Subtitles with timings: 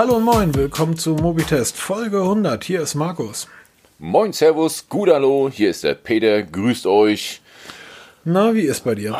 [0.00, 2.64] Hallo und moin, willkommen zu Mobitest Folge 100.
[2.64, 3.48] Hier ist Markus.
[3.98, 7.42] Moin, Servus, gut hallo, hier ist der Peter, grüßt euch.
[8.24, 9.18] Na, wie ist bei dir?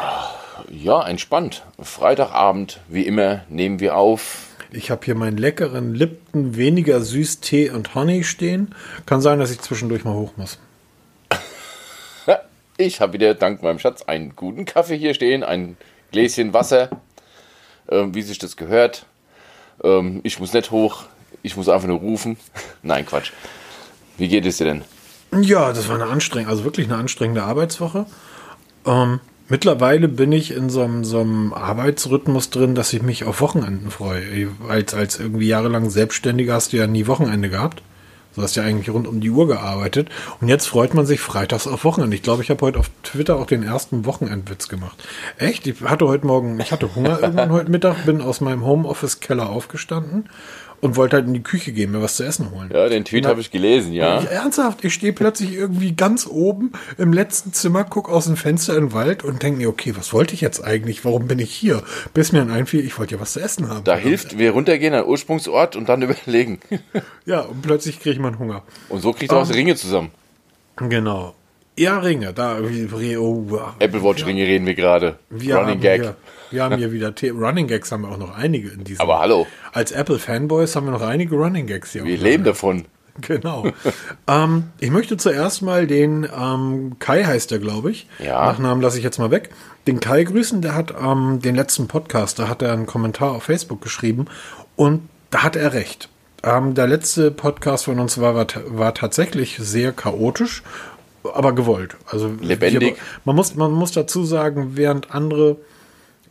[0.71, 1.67] Ja, entspannt.
[1.83, 4.47] Freitagabend, wie immer, nehmen wir auf.
[4.71, 8.75] Ich habe hier meinen leckeren Lipton weniger süß Tee und Honey stehen.
[9.05, 10.59] Kann sein, dass ich zwischendurch mal hoch muss.
[12.79, 15.77] Ich habe wieder dank meinem Schatz einen guten Kaffee hier stehen, ein
[16.11, 16.89] Gläschen Wasser,
[17.89, 19.05] äh, wie sich das gehört.
[19.83, 21.05] Ähm, ich muss nicht hoch,
[21.43, 22.37] ich muss einfach nur rufen.
[22.83, 23.33] Nein, Quatsch.
[24.19, 24.83] Wie geht es dir denn?
[25.43, 28.07] Ja, das war eine anstrengende, also wirklich eine anstrengende Arbeitswoche.
[28.85, 33.41] Ähm, mittlerweile bin ich in so einem, so einem Arbeitsrhythmus drin, dass ich mich auf
[33.41, 34.49] Wochenenden freue.
[34.69, 37.83] Als, als irgendwie jahrelang Selbstständiger hast du ja nie Wochenende gehabt.
[38.37, 40.09] Du hast ja eigentlich rund um die Uhr gearbeitet.
[40.41, 42.15] Und jetzt freut man sich freitags auf Wochenende.
[42.17, 44.97] Ich glaube, ich habe heute auf Twitter auch den ersten Wochenendwitz gemacht.
[45.37, 45.67] Echt?
[45.67, 50.29] Ich hatte heute Morgen, ich hatte Hunger irgendwann heute Mittag, bin aus meinem Homeoffice-Keller aufgestanden
[50.81, 52.71] und wollte halt in die Küche gehen, mir was zu essen holen.
[52.73, 54.21] Ja, den Tweet habe ich gelesen, ja.
[54.21, 58.77] Ich, ernsthaft, ich stehe plötzlich irgendwie ganz oben im letzten Zimmer, guck aus dem Fenster
[58.77, 61.05] in den Wald und denke mir, okay, was wollte ich jetzt eigentlich?
[61.05, 61.83] Warum bin ich hier?
[62.15, 63.85] Bis mir dann einfiel, ich wollte ja was zu essen haben.
[63.85, 66.61] Da hilft, wir runtergehen an den Ursprungsort und dann überlegen.
[67.27, 68.63] Ja, und plötzlich kriege ich mal Hunger.
[68.89, 70.11] Und so kriegt er auch die Ringe zusammen.
[70.77, 71.35] Genau.
[71.77, 75.19] Ja, Ringe, da, oh, Apple Watch Ringe reden wir gerade.
[75.31, 76.03] wir Running Gag.
[76.03, 76.17] Hier,
[76.51, 79.01] wir haben hier wieder The Running Gags haben wir auch noch einige in diesem.
[79.01, 82.05] Aber hallo, Als Apple Fanboys haben wir noch einige Running Gags hier.
[82.05, 82.85] wir leben davon.
[83.23, 83.67] Genau.
[84.29, 88.07] ähm, ich möchte zuerst mal den ähm, Kai heißt der, glaube ich.
[88.19, 88.47] Ja.
[88.47, 89.51] Nachnamen lasse ich jetzt mal weg.
[89.87, 93.43] Den Kai grüßen, der hat ähm, den letzten Podcast, da hat er einen Kommentar auf
[93.43, 94.27] Facebook geschrieben
[94.77, 96.09] und da hat er recht.
[96.43, 100.63] Ähm, der letzte Podcast von uns war, war, war tatsächlich sehr chaotisch,
[101.35, 101.97] aber gewollt.
[102.07, 102.97] Also Lebendig.
[102.97, 105.57] Wir, man, muss, man muss dazu sagen, während andere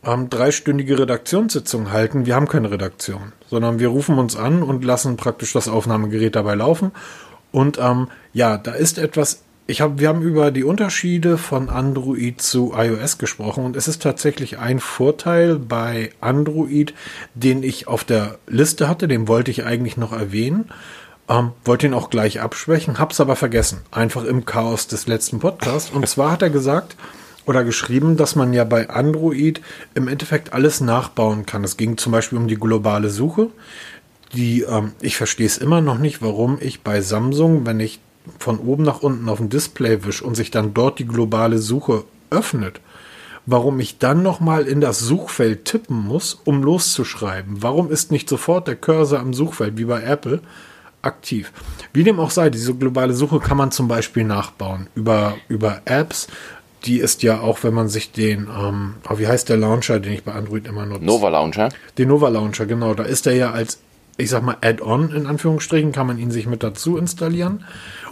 [0.04, 2.26] ähm, dreistündige Redaktionssitzungen halten.
[2.26, 6.54] Wir haben keine Redaktion, sondern wir rufen uns an und lassen praktisch das Aufnahmegerät dabei
[6.54, 6.92] laufen.
[7.52, 9.42] Und ähm, ja, da ist etwas.
[9.66, 14.02] Ich hab, wir haben über die Unterschiede von Android zu iOS gesprochen und es ist
[14.02, 16.92] tatsächlich ein Vorteil bei Android,
[17.34, 20.70] den ich auf der Liste hatte, den wollte ich eigentlich noch erwähnen,
[21.28, 25.90] ähm, wollte ihn auch gleich abschwächen, hab's aber vergessen, einfach im Chaos des letzten Podcasts.
[25.90, 26.96] Und zwar hat er gesagt,
[27.46, 29.60] oder geschrieben, dass man ja bei Android
[29.94, 31.64] im Endeffekt alles nachbauen kann.
[31.64, 33.48] Es ging zum Beispiel um die globale Suche.
[34.34, 38.00] Die, ähm, ich verstehe es immer noch nicht, warum ich bei Samsung, wenn ich
[38.38, 42.04] von oben nach unten auf dem Display wisch und sich dann dort die globale Suche
[42.30, 42.80] öffnet,
[43.46, 47.62] warum ich dann nochmal in das Suchfeld tippen muss, um loszuschreiben.
[47.62, 50.40] Warum ist nicht sofort der Cursor am Suchfeld wie bei Apple
[51.02, 51.52] aktiv?
[51.92, 56.28] Wie dem auch sei, diese globale Suche kann man zum Beispiel nachbauen über, über Apps,
[56.84, 60.12] die ist ja auch, wenn man sich den, ähm, oh, wie heißt der Launcher, den
[60.12, 61.04] ich bei Android immer nutze?
[61.04, 61.68] Nova Launcher.
[61.98, 62.94] Den Nova Launcher, genau.
[62.94, 63.80] Da ist er ja als,
[64.16, 67.64] ich sag mal, Add-on in Anführungsstrichen, kann man ihn sich mit dazu installieren.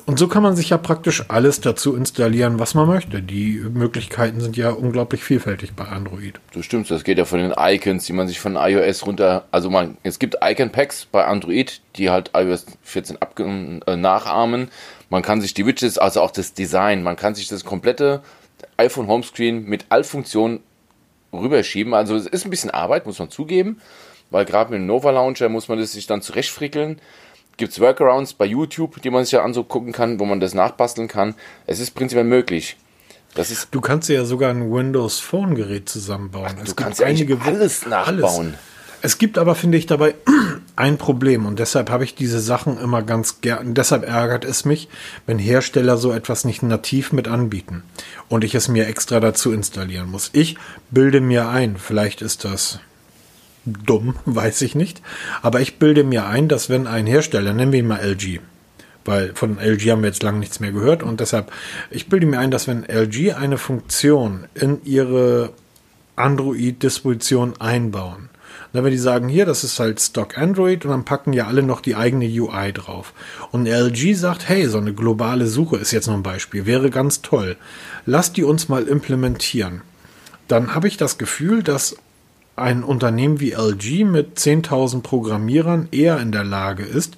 [0.08, 3.20] Und so kann man sich ja praktisch alles dazu installieren, was man möchte.
[3.20, 6.40] Die Möglichkeiten sind ja unglaublich vielfältig bei Android.
[6.52, 9.68] Du stimmst, das geht ja von den Icons, die man sich von iOS runter, also
[9.68, 14.68] man, es gibt Icon-Packs bei Android, die halt iOS 14 ab, äh, nachahmen.
[15.10, 18.22] Man kann sich die Widgets, also auch das Design, man kann sich das komplette
[18.76, 20.60] iPhone Homescreen mit Allfunktion
[21.32, 21.94] rüberschieben.
[21.94, 23.80] Also es ist ein bisschen Arbeit, muss man zugeben,
[24.30, 27.00] weil gerade mit dem Nova Launcher muss man das sich dann zurechtfrickeln.
[27.56, 31.08] Gibt es Workarounds bei YouTube, die man sich ja angucken kann, wo man das nachbasteln
[31.08, 31.34] kann.
[31.66, 32.76] Es ist prinzipiell möglich.
[33.34, 36.56] Das ist, Du kannst ja sogar ein Windows Phone Gerät zusammenbauen.
[36.64, 38.54] du kannst ja eigentlich alles nachbauen.
[39.00, 40.14] Es gibt aber, finde ich, dabei
[40.76, 43.74] ein Problem und deshalb habe ich diese Sachen immer ganz gern.
[43.74, 44.88] Deshalb ärgert es mich,
[45.26, 47.82] wenn Hersteller so etwas nicht nativ mit anbieten
[48.28, 50.30] und ich es mir extra dazu installieren muss.
[50.32, 50.56] Ich
[50.90, 52.80] bilde mir ein, vielleicht ist das
[53.64, 55.02] dumm, weiß ich nicht,
[55.42, 58.40] aber ich bilde mir ein, dass wenn ein Hersteller, nennen wir ihn mal LG,
[59.04, 61.52] weil von LG haben wir jetzt lange nichts mehr gehört und deshalb,
[61.90, 65.52] ich bilde mir ein, dass wenn LG eine Funktion in ihre
[66.16, 68.27] Android-Disposition einbauen,
[68.72, 71.62] na, wenn die sagen, hier, das ist halt Stock Android und dann packen ja alle
[71.62, 73.14] noch die eigene UI drauf.
[73.50, 77.22] Und LG sagt, hey, so eine globale Suche ist jetzt noch ein Beispiel, wäre ganz
[77.22, 77.56] toll.
[78.04, 79.82] Lass die uns mal implementieren.
[80.48, 81.96] Dann habe ich das Gefühl, dass
[82.56, 87.16] ein Unternehmen wie LG mit 10.000 Programmierern eher in der Lage ist,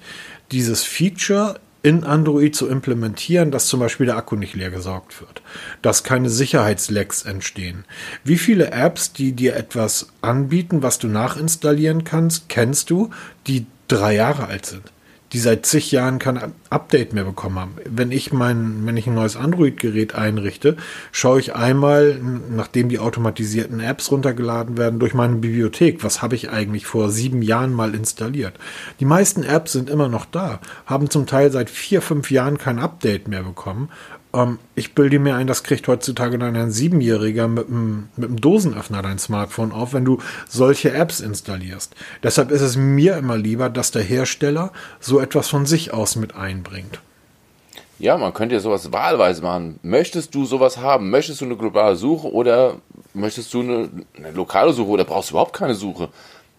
[0.51, 5.41] dieses Feature in Android zu implementieren, dass zum Beispiel der Akku nicht leer gesaugt wird,
[5.81, 7.85] dass keine Sicherheitslecks entstehen.
[8.23, 13.09] Wie viele Apps, die dir etwas anbieten, was du nachinstallieren kannst, kennst du,
[13.47, 14.91] die drei Jahre alt sind,
[15.33, 17.75] die seit zig Jahren kein Update mehr bekommen haben.
[17.85, 20.77] Wenn ich mein, wenn ich ein neues Android-Gerät einrichte,
[21.11, 22.19] schaue ich einmal,
[22.49, 26.03] nachdem die automatisierten Apps runtergeladen werden, durch meine Bibliothek.
[26.03, 28.53] Was habe ich eigentlich vor sieben Jahren mal installiert?
[28.99, 32.79] Die meisten Apps sind immer noch da, haben zum Teil seit vier, fünf Jahren kein
[32.79, 33.89] Update mehr bekommen
[34.33, 38.41] ähm, ich bilde mir ein, das kriegt heutzutage dann ein Siebenjähriger mit einem, mit einem
[38.41, 41.95] Dosenöffner dein Smartphone auf, wenn du solche Apps installierst.
[42.23, 46.35] Deshalb ist es mir immer lieber, dass der Hersteller so etwas von sich aus mit
[46.35, 47.01] einbringt.
[47.99, 49.79] Ja, man könnte ja sowas wahlweise machen.
[49.83, 51.11] Möchtest du sowas haben?
[51.11, 52.77] Möchtest du eine globale Suche oder
[53.13, 56.09] möchtest du eine, eine lokale Suche oder brauchst du überhaupt keine Suche?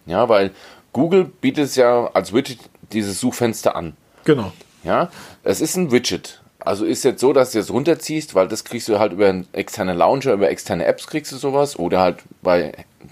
[0.05, 0.51] Ja, weil
[0.93, 2.59] Google bietet es ja als Widget
[2.93, 3.97] dieses Suchfenster an.
[4.23, 4.53] Genau.
[4.85, 5.09] Ja,
[5.43, 6.42] es ist ein Widget.
[6.65, 9.47] Also ist jetzt so, dass du es runterziehst, weil das kriegst du halt über einen
[9.51, 12.71] externen Launcher, über externe Apps kriegst du sowas oder halt bei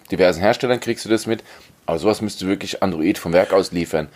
[0.09, 1.44] diversen Herstellern kriegst du das mit.
[1.86, 4.07] Aber sowas müsste wirklich Android vom Werk aus liefern.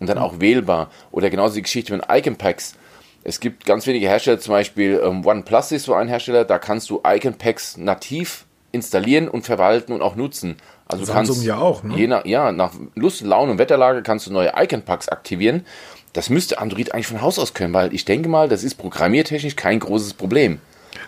[0.00, 0.90] Und dann auch wählbar.
[1.10, 2.76] Oder genauso die Geschichte mit Icon Packs.
[3.24, 6.88] Es gibt ganz wenige Hersteller, zum Beispiel ähm, OnePlus ist so ein Hersteller, da kannst
[6.88, 10.56] du Icon Packs nativ installieren und verwalten und auch nutzen.
[10.86, 11.94] Also Samsung kannst, ja auch, ne?
[11.96, 15.66] Je nach, ja, nach Lust, Laune und Wetterlage kannst du neue Icon Packs aktivieren
[16.12, 19.56] das müsste Android eigentlich von Haus aus können, weil ich denke mal, das ist programmiertechnisch
[19.56, 20.60] kein großes Problem.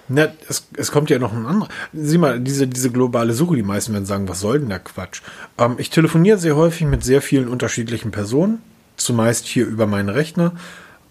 [0.08, 1.69] Na, es, es kommt ja noch ein anderer.
[1.93, 5.23] Sieh mal, diese, diese globale Suche, die meisten werden sagen, was soll denn der Quatsch?
[5.58, 8.61] Ähm, ich telefoniere sehr häufig mit sehr vielen unterschiedlichen Personen,
[8.97, 10.52] zumeist hier über meinen Rechner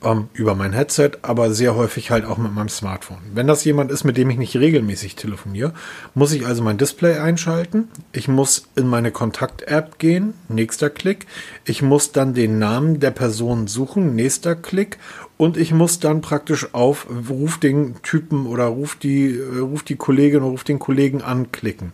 [0.03, 3.17] ähm, über mein Headset, aber sehr häufig halt auch mit meinem Smartphone.
[3.33, 5.73] Wenn das jemand ist, mit dem ich nicht regelmäßig telefoniere,
[6.13, 7.89] muss ich also mein Display einschalten.
[8.11, 11.27] Ich muss in meine Kontakt-App gehen, nächster Klick.
[11.65, 14.97] Ich muss dann den Namen der Person suchen, nächster Klick.
[15.37, 19.95] Und ich muss dann praktisch auf Ruf den Typen oder ruf die, äh, ruf die
[19.95, 21.93] Kollegin oder ruf den Kollegen anklicken.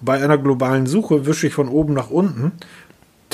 [0.00, 2.52] Bei einer globalen Suche wische ich von oben nach unten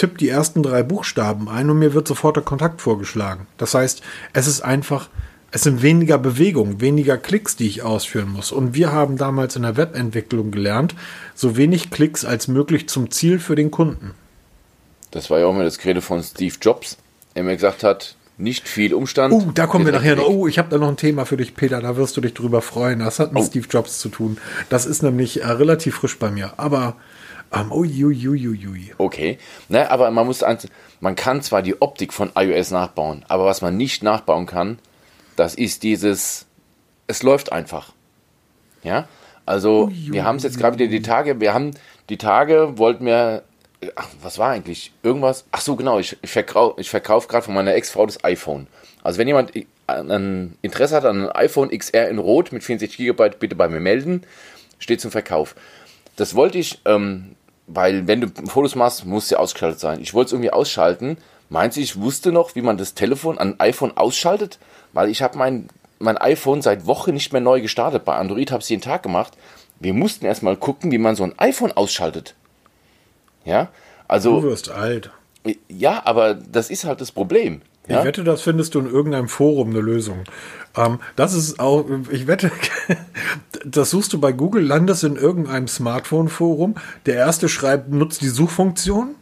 [0.02, 3.46] tippe die ersten drei Buchstaben ein und mir wird sofort der Kontakt vorgeschlagen.
[3.56, 4.02] Das heißt,
[4.32, 5.08] es ist einfach,
[5.52, 8.50] es sind weniger Bewegungen, weniger Klicks, die ich ausführen muss.
[8.50, 10.96] Und wir haben damals in der Webentwicklung gelernt,
[11.36, 14.14] so wenig Klicks als möglich zum Ziel für den Kunden.
[15.12, 16.96] Das war ja auch mal das Credo von Steve Jobs,
[17.36, 19.32] der mir gesagt hat, nicht viel Umstand.
[19.32, 20.26] Oh, da kommen wir nachher noch.
[20.26, 21.80] Oh, ich habe da noch ein Thema für dich, Peter.
[21.80, 22.98] Da wirst du dich drüber freuen.
[22.98, 23.46] Das hat mit oh.
[23.46, 24.38] Steve Jobs zu tun.
[24.68, 26.54] Das ist nämlich äh, relativ frisch bei mir.
[26.56, 26.96] Aber
[27.52, 29.38] um, ui, ui, ui, okay,
[29.68, 30.44] ne, aber man muss,
[31.00, 34.78] man kann zwar die Optik von iOS nachbauen, aber was man nicht nachbauen kann,
[35.36, 36.46] das ist dieses,
[37.06, 37.92] es läuft einfach.
[38.82, 39.06] Ja,
[39.46, 41.72] also wir haben es jetzt gerade wieder die Tage, wir haben
[42.08, 43.42] die Tage, wollten wir,
[43.96, 44.92] ach, was war eigentlich?
[45.02, 45.44] Irgendwas?
[45.52, 48.66] Ach so, genau, ich, ich verkaufe ich verkauf gerade von meiner Ex-Frau das iPhone.
[49.02, 49.52] Also wenn jemand
[49.86, 53.80] ein Interesse hat an einem iPhone XR in Rot mit 40 GB, bitte bei mir
[53.80, 54.22] melden.
[54.78, 55.54] Steht zum Verkauf.
[56.16, 57.36] Das wollte ich ähm,
[57.66, 60.00] weil wenn du Fotos machst, muss sie ausgeschaltet sein.
[60.00, 61.16] Ich wollte es irgendwie ausschalten.
[61.48, 64.58] Meinst du, ich wusste noch, wie man das Telefon an iPhone ausschaltet?
[64.92, 65.68] Weil ich habe mein,
[65.98, 68.04] mein iPhone seit Wochen nicht mehr neu gestartet.
[68.04, 69.32] Bei Android habe ich es jeden Tag gemacht.
[69.78, 72.34] Wir mussten erstmal gucken, wie man so ein iPhone ausschaltet.
[73.44, 73.68] Ja,
[74.08, 74.40] also.
[74.40, 75.10] Du wirst alt.
[75.68, 77.62] Ja, aber das ist halt das Problem.
[77.88, 78.00] Ja?
[78.00, 80.24] Ich wette, das findest du in irgendeinem Forum eine Lösung.
[80.76, 82.50] Ähm, das ist auch, ich wette,
[83.64, 86.76] das suchst du bei Google, landest in irgendeinem Smartphone-Forum.
[87.06, 89.16] Der erste schreibt, nutzt die Suchfunktion.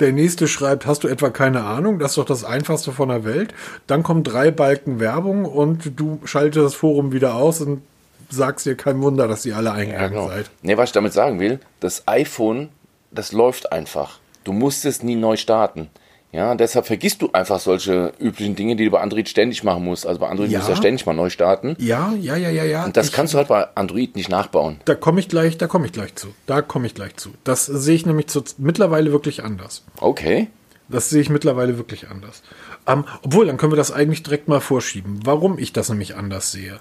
[0.00, 1.98] Der nächste schreibt, hast du etwa keine Ahnung?
[1.98, 3.52] Das ist doch das einfachste von der Welt.
[3.88, 7.82] Dann kommen drei Balken Werbung und du schaltest das Forum wieder aus und
[8.30, 10.28] sagst dir kein Wunder, dass ihr alle eingegangen ja, genau.
[10.28, 10.50] seid.
[10.62, 12.68] Nee, was ich damit sagen will, das iPhone,
[13.10, 14.20] das läuft einfach.
[14.44, 15.90] Du musst es nie neu starten.
[16.32, 20.06] Ja, deshalb vergisst du einfach solche üblichen Dinge, die du bei Android ständig machen musst.
[20.06, 20.58] Also bei Android ja.
[20.58, 21.74] musst du ja ständig mal neu starten.
[21.78, 22.84] Ja, ja, ja, ja, ja.
[22.84, 24.80] Und das ich, kannst du halt bei Android nicht nachbauen.
[24.84, 26.28] Da komme ich gleich, da komme ich gleich zu.
[26.46, 27.30] Da komme ich gleich zu.
[27.44, 29.84] Das sehe ich nämlich zu, mittlerweile wirklich anders.
[30.00, 30.48] Okay.
[30.88, 32.42] Das sehe ich mittlerweile wirklich anders.
[32.86, 35.20] Ähm, obwohl, dann können wir das eigentlich direkt mal vorschieben.
[35.24, 36.80] Warum ich das nämlich anders sehe.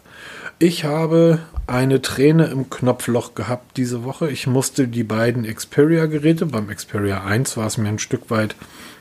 [0.60, 4.30] Ich habe eine Träne im Knopfloch gehabt diese Woche.
[4.32, 8.56] Ich musste die beiden Xperia-Geräte, beim Xperia 1 war es mir ein Stück weit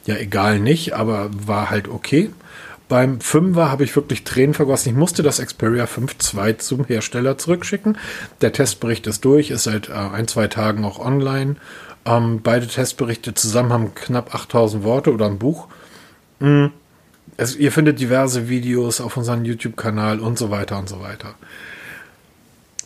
[0.05, 2.31] ja egal nicht, aber war halt okay.
[2.89, 4.91] Beim 5er habe ich wirklich Tränen vergossen.
[4.91, 7.99] Ich musste das Xperia 5 2 zum Hersteller zurückschicken.
[8.41, 11.57] Der Testbericht ist durch, ist seit äh, ein, zwei Tagen auch online.
[12.05, 15.67] Ähm, beide Testberichte zusammen haben knapp 8000 Worte oder ein Buch.
[16.39, 16.71] Mhm.
[17.37, 21.35] Es, ihr findet diverse Videos auf unserem YouTube-Kanal und so weiter und so weiter.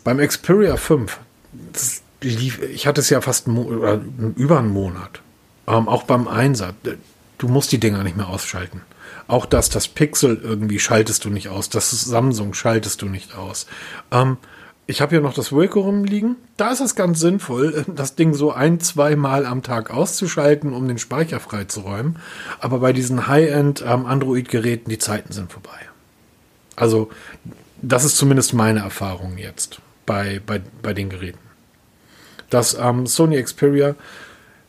[0.03, 1.19] Beim Xperia 5,
[2.23, 4.01] lief, ich hatte es ja fast oder
[4.37, 5.21] über einen Monat.
[5.69, 6.75] Ähm, auch beim Einsatz
[7.41, 8.83] du musst die Dinger nicht mehr ausschalten.
[9.31, 13.67] Auch das, das Pixel irgendwie schaltest du nicht aus, das Samsung schaltest du nicht aus.
[14.11, 14.39] Ähm,
[14.89, 16.35] ich habe hier noch das Wilco rumliegen.
[16.57, 20.89] Da ist es ganz sinnvoll, das Ding so ein, zwei Mal am Tag auszuschalten, um
[20.89, 22.19] den Speicher freizuräumen.
[22.59, 25.79] Aber bei diesen High-End ähm, Android-Geräten, die Zeiten sind vorbei.
[26.75, 27.09] Also,
[27.81, 31.39] das ist zumindest meine Erfahrung jetzt bei, bei, bei den Geräten.
[32.51, 33.95] Das ähm, Sony Xperia,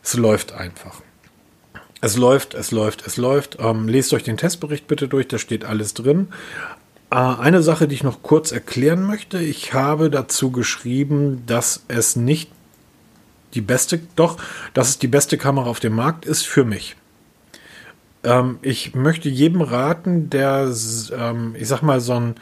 [0.04, 1.02] es läuft einfach.
[2.02, 3.58] Es läuft, es läuft, es läuft.
[3.60, 6.26] Ähm, lest euch den Testbericht bitte durch, da steht alles drin.
[7.12, 9.38] Äh, eine Sache, die ich noch kurz erklären möchte.
[9.38, 12.50] Ich habe dazu geschrieben, dass es nicht
[13.54, 14.36] die beste, doch,
[14.74, 16.96] dass es die beste Kamera auf dem Markt ist für mich.
[18.24, 20.72] Ähm, ich möchte jedem raten, der,
[21.16, 22.34] ähm, ich sag mal, so ein,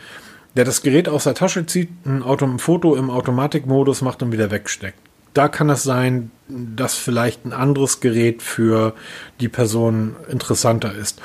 [0.57, 4.33] der das Gerät aus der Tasche zieht, ein, Auto, ein Foto im Automatikmodus macht und
[4.33, 5.10] wieder wegsteckt.
[5.35, 8.95] Da kann es sein, dass vielleicht ein anderes Gerät für
[9.41, 11.21] die Person interessanter ist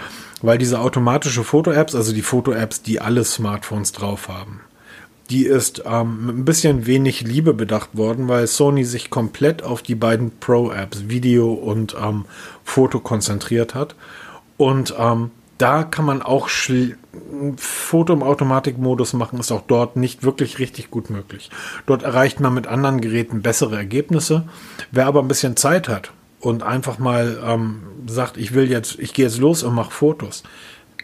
[0.45, 4.61] weil diese automatische Foto-Apps, also die Foto-Apps, die alle Smartphones drauf haben,
[5.29, 9.81] die ist ähm, mit ein bisschen wenig Liebe bedacht worden, weil Sony sich komplett auf
[9.81, 12.25] die beiden Pro-Apps, Video und ähm,
[12.63, 13.95] Foto konzentriert hat.
[14.57, 16.49] Und ähm, da kann man auch
[17.57, 21.49] Foto im Automatikmodus machen, ist auch dort nicht wirklich richtig gut möglich.
[21.85, 24.47] Dort erreicht man mit anderen Geräten bessere Ergebnisse.
[24.91, 29.13] Wer aber ein bisschen Zeit hat und einfach mal ähm, sagt, ich will jetzt, ich
[29.13, 30.43] gehe jetzt los und mache Fotos,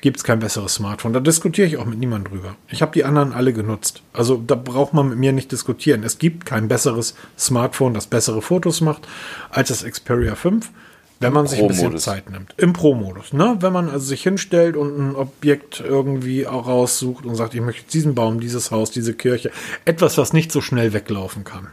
[0.01, 1.13] gibt es kein besseres Smartphone.
[1.13, 2.55] Da diskutiere ich auch mit niemandem drüber.
[2.69, 4.01] Ich habe die anderen alle genutzt.
[4.13, 6.03] Also da braucht man mit mir nicht diskutieren.
[6.03, 9.07] Es gibt kein besseres Smartphone, das bessere Fotos macht
[9.49, 10.69] als das Xperia 5,
[11.21, 12.53] wenn man sich ein bisschen Zeit nimmt.
[12.57, 13.33] Im Pro-Modus.
[13.33, 13.57] Ne?
[13.59, 17.89] Wenn man also sich hinstellt und ein Objekt irgendwie auch raussucht und sagt, ich möchte
[17.91, 19.51] diesen Baum, dieses Haus, diese Kirche,
[19.85, 21.67] etwas, was nicht so schnell weglaufen kann.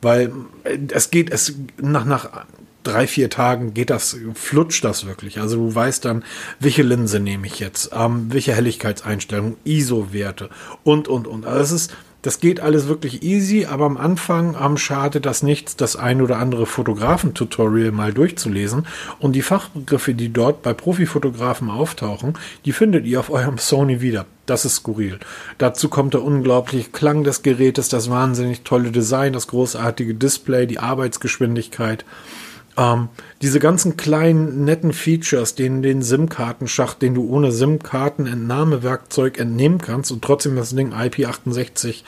[0.00, 0.32] Weil
[0.64, 2.46] äh, es geht, es nach, nach
[2.84, 5.40] drei, vier Tagen geht das, flutscht das wirklich.
[5.40, 6.24] Also du weißt dann,
[6.60, 10.50] welche Linse nehme ich jetzt, ähm, welche Helligkeitseinstellung, ISO-Werte
[10.84, 11.46] und, und, und.
[11.46, 15.76] Also das ist, das geht alles wirklich easy, aber am Anfang ähm, schadet das nichts,
[15.76, 18.86] das ein oder andere Fotografen-Tutorial mal durchzulesen.
[19.20, 22.34] Und die Fachbegriffe, die dort bei Profifotografen auftauchen,
[22.64, 24.26] die findet ihr auf eurem Sony wieder.
[24.46, 25.18] Das ist skurril.
[25.58, 30.78] Dazu kommt der unglaubliche Klang des Gerätes, das wahnsinnig tolle Design, das großartige Display, die
[30.80, 32.04] Arbeitsgeschwindigkeit.
[32.78, 33.08] Ähm,
[33.42, 40.22] diese ganzen kleinen netten Features, den, den SIM-Kartenschacht, den du ohne SIM-Kartenentnahmewerkzeug entnehmen kannst und
[40.22, 42.04] trotzdem das Ding IP68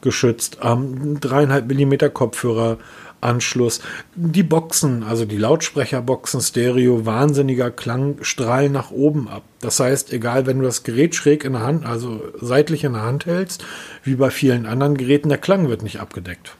[0.00, 2.78] geschützt, ähm, dreieinhalb ähm, Millimeter Kopfhörer,
[3.20, 3.80] Anschluss,
[4.14, 9.42] die Boxen, also die Lautsprecherboxen Stereo, wahnsinniger Klang, strahlen nach oben ab.
[9.60, 13.02] Das heißt, egal wenn du das Gerät schräg in der Hand, also seitlich in der
[13.02, 13.64] Hand hältst,
[14.02, 16.56] wie bei vielen anderen Geräten, der Klang wird nicht abgedeckt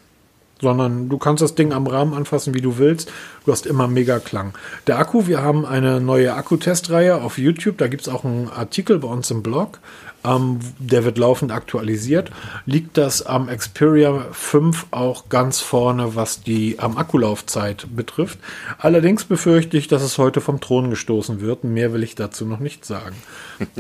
[0.65, 3.13] sondern du kannst das Ding am Rahmen anfassen, wie du willst.
[3.45, 4.55] Du hast immer mega Klang.
[4.87, 7.79] Der Akku, wir haben eine neue Akkutestreihe auf YouTube.
[7.79, 9.79] Da gibt es auch einen Artikel bei uns im Blog.
[10.25, 12.31] Ähm, der wird laufend aktualisiert.
[12.65, 18.39] Liegt das am Xperia 5 auch ganz vorne, was die am Akkulaufzeit betrifft.
[18.79, 21.65] Allerdings befürchte ich, dass es heute vom Thron gestoßen wird.
[21.65, 23.17] Mehr will ich dazu noch nicht sagen.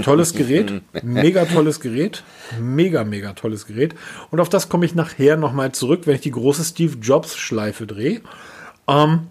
[0.02, 2.22] Tolles Gerät, mega tolles Gerät,
[2.60, 3.94] mega, mega tolles Gerät.
[4.30, 7.86] Und auf das komme ich nachher nochmal zurück, wenn ich die große Steve Jobs Schleife
[7.86, 8.20] drehe.
[8.86, 9.28] Ähm,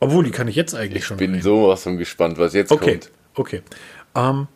[0.00, 1.16] obwohl, die kann ich jetzt eigentlich ich schon.
[1.16, 1.42] Ich bin drehen.
[1.42, 3.10] sowas von gespannt, was jetzt okay, kommt.
[3.34, 3.62] Okay.
[4.14, 4.46] Ähm,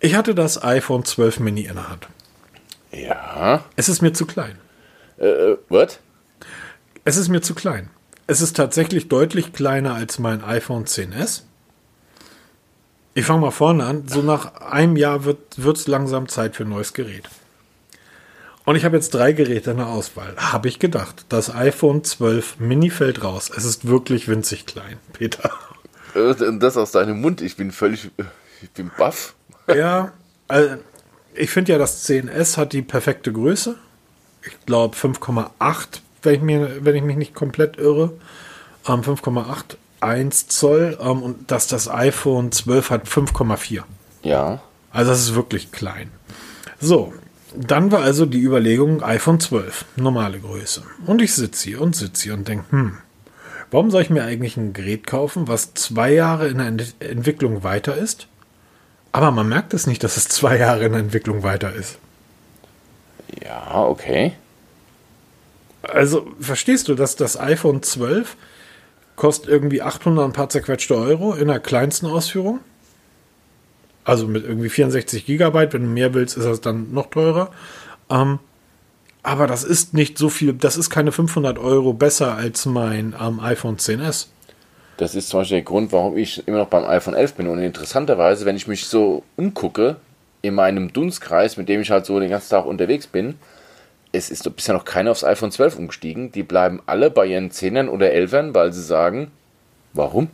[0.00, 2.08] ich hatte das iPhone 12 Mini in der Hand.
[2.92, 3.64] Ja.
[3.76, 4.58] Es ist mir zu klein.
[5.18, 6.00] Äh, what?
[7.04, 7.90] Es ist mir zu klein.
[8.26, 11.42] Es ist tatsächlich deutlich kleiner als mein iPhone 10s.
[13.14, 14.08] Ich fange mal vorne an.
[14.08, 17.28] So nach einem Jahr wird es langsam Zeit für ein neues Gerät.
[18.64, 20.34] Und ich habe jetzt drei Geräte in der Auswahl.
[20.36, 21.26] Habe ich gedacht.
[21.28, 23.50] Das iPhone 12 Mini fällt raus.
[23.54, 25.50] Es ist wirklich winzig klein, Peter.
[26.14, 27.42] Äh, das aus deinem Mund.
[27.42, 28.10] Ich bin völlig,
[28.62, 29.34] ich bin baff.
[29.68, 30.12] Ja,
[30.48, 30.76] also
[31.34, 33.76] ich finde ja, das 10S hat die perfekte Größe.
[34.46, 38.12] Ich glaube 5,8, wenn ich, mir, wenn ich mich nicht komplett irre.
[38.86, 40.98] Ähm, 5,81 Zoll.
[41.00, 43.82] Ähm, und dass das iPhone 12 hat 5,4.
[44.22, 44.60] Ja.
[44.90, 46.10] Also das ist wirklich klein.
[46.80, 47.12] So,
[47.56, 50.82] dann war also die Überlegung iPhone 12, normale Größe.
[51.06, 52.98] Und ich sitze hier und sitze hier und denke, hm,
[53.70, 57.62] warum soll ich mir eigentlich ein Gerät kaufen, was zwei Jahre in der Ent Entwicklung
[57.62, 58.28] weiter ist?
[59.14, 61.98] Aber man merkt es nicht, dass es zwei Jahre in der Entwicklung weiter ist.
[63.44, 64.32] Ja, okay.
[65.82, 68.36] Also, verstehst du, dass das iPhone 12
[69.14, 72.58] kostet irgendwie 800 ein paar zerquetschte Euro in der kleinsten Ausführung?
[74.02, 75.74] Also mit irgendwie 64 Gigabyte.
[75.74, 77.52] Wenn du mehr willst, ist das dann noch teurer.
[78.10, 78.40] Ähm,
[79.22, 83.38] aber das ist nicht so viel, das ist keine 500 Euro besser als mein ähm,
[83.38, 84.26] iPhone 10s.
[84.96, 87.48] Das ist zum Beispiel der Grund, warum ich immer noch beim iPhone 11 bin.
[87.48, 89.96] Und interessanterweise, wenn ich mich so umgucke,
[90.44, 93.36] in meinem Dunstkreis, mit dem ich halt so den ganzen Tag unterwegs bin,
[94.12, 96.30] es ist bisher noch keiner aufs iPhone 12 umgestiegen.
[96.32, 99.30] Die bleiben alle bei ihren 10ern oder 11ern, weil sie sagen,
[99.94, 100.28] warum?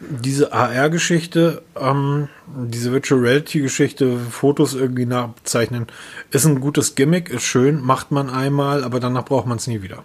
[0.00, 5.86] Diese AR-Geschichte, ähm, diese Virtual Reality-Geschichte, Fotos irgendwie nachzeichnen,
[6.30, 9.82] ist ein gutes Gimmick, ist schön, macht man einmal, aber danach braucht man es nie
[9.82, 10.04] wieder.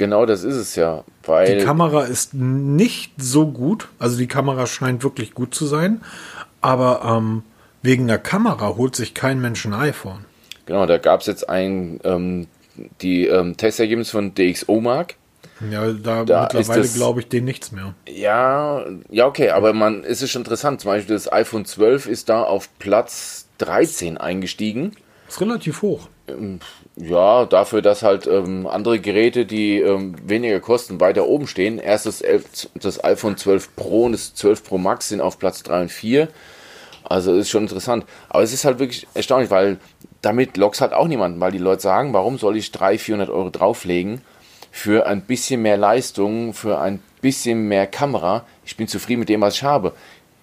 [0.00, 1.04] Genau, das ist es ja.
[1.24, 6.00] Weil die Kamera ist nicht so gut, also die Kamera scheint wirklich gut zu sein,
[6.62, 7.42] aber ähm,
[7.82, 10.24] wegen der Kamera holt sich kein Mensch ein iPhone.
[10.64, 12.46] Genau, da gab es jetzt ein, ähm,
[13.02, 15.16] die ähm, Testergebnisse von DxO Mark.
[15.70, 17.92] Ja, da, da mittlerweile glaube ich denen nichts mehr.
[18.08, 20.80] Ja, ja, okay, aber man, es ist schon interessant.
[20.80, 24.92] Zum Beispiel das iPhone 12 ist da auf Platz 13 eingestiegen.
[25.30, 26.08] Ist relativ hoch.
[26.26, 26.58] Ähm,
[26.96, 31.78] ja, dafür, dass halt ähm, andere Geräte, die ähm, weniger kosten, weiter oben stehen.
[31.78, 35.92] Erst das, iPhone 12 Pro und das 12 Pro Max sind auf Platz 3 und
[35.92, 36.28] 4.
[37.04, 38.06] Also ist schon interessant.
[38.28, 39.78] Aber es ist halt wirklich erstaunlich, weil
[40.20, 43.50] damit lockst halt auch niemanden, weil die Leute sagen, warum soll ich 300, 400 Euro
[43.50, 44.22] drauflegen
[44.72, 48.44] für ein bisschen mehr Leistung, für ein bisschen mehr Kamera.
[48.64, 49.92] Ich bin zufrieden mit dem, was ich habe.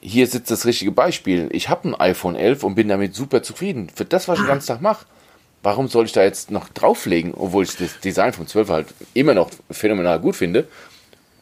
[0.07, 1.49] Hier sitzt das richtige Beispiel.
[1.51, 3.89] Ich habe ein iPhone 11 und bin damit super zufrieden.
[3.93, 5.05] Für das, was ich den ganzen Tag mache.
[5.63, 9.33] Warum soll ich da jetzt noch drauflegen, obwohl ich das Design vom 12 halt immer
[9.33, 10.65] noch phänomenal gut finde?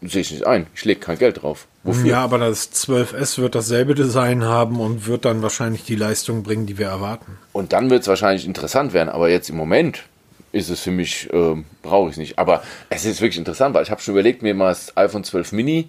[0.01, 0.65] Sehe ich nicht ein.
[0.73, 1.67] Ich lege kein Geld drauf.
[1.83, 2.09] Wofür?
[2.09, 6.65] Ja, aber das 12S wird dasselbe Design haben und wird dann wahrscheinlich die Leistung bringen,
[6.65, 7.37] die wir erwarten.
[7.53, 9.09] Und dann wird es wahrscheinlich interessant werden.
[9.09, 10.03] Aber jetzt im Moment
[10.51, 12.39] ist es für mich, äh, brauche ich es nicht.
[12.39, 15.51] Aber es ist wirklich interessant, weil ich habe schon überlegt, mir mal das iPhone 12
[15.51, 15.87] Mini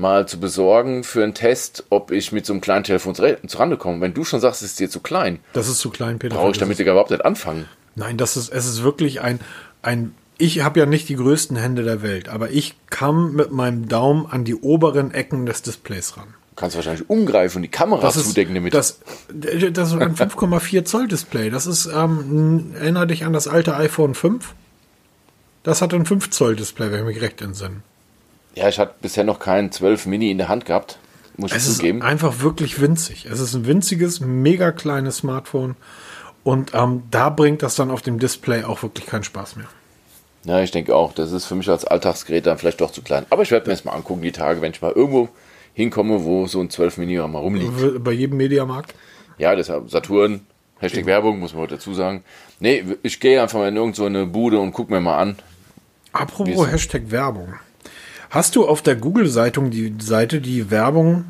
[0.00, 4.00] mal zu besorgen für einen Test, ob ich mit so einem kleinen Telefon zurande komme.
[4.00, 5.38] Wenn du schon sagst, es ist dir zu klein.
[5.52, 6.34] Das ist zu klein, Peter.
[6.34, 7.66] Brauche ich damit überhaupt nicht anfangen?
[7.94, 9.40] Nein, das ist, es ist wirklich ein,
[9.82, 13.88] ein ich habe ja nicht die größten Hände der Welt, aber ich kam mit meinem
[13.88, 16.28] Daumen an die oberen Ecken des Displays ran.
[16.50, 18.72] Du kannst wahrscheinlich umgreifen und die Kamera das zudecken damit.
[18.72, 21.50] Das, das ist ein 5,4 Zoll Display.
[21.50, 24.54] Das ist, ähm, erinnere dich an das alte iPhone 5.
[25.62, 27.82] Das hat ein 5 Zoll Display, wenn ich mich recht entsinne.
[28.54, 30.98] Ja, ich hatte bisher noch keinen 12 Mini in der Hand gehabt.
[31.36, 31.98] Muss es ich zugeben.
[31.98, 33.26] ist einfach wirklich winzig.
[33.26, 35.76] Es ist ein winziges, mega kleines Smartphone.
[36.42, 39.68] Und ähm, da bringt das dann auf dem Display auch wirklich keinen Spaß mehr.
[40.44, 41.12] Ja, ich denke auch.
[41.12, 43.26] Das ist für mich als Alltagsgerät dann vielleicht doch zu klein.
[43.30, 45.28] Aber ich werde mir das mal angucken, die Tage, wenn ich mal irgendwo
[45.74, 48.02] hinkomme, wo so ein 12 Mini mal rumliegt.
[48.02, 48.94] Bei jedem Mediamarkt?
[49.38, 50.40] Ja, deshalb Saturn,
[50.78, 52.24] Hashtag Werbung, muss man heute dazu sagen.
[52.58, 55.38] Nee, ich gehe einfach mal in irgendeine so eine Bude und gucke mir mal an.
[56.12, 57.54] Apropos Hashtag Werbung.
[58.30, 61.24] Hast du auf der Google-Seite die Seite die Werbung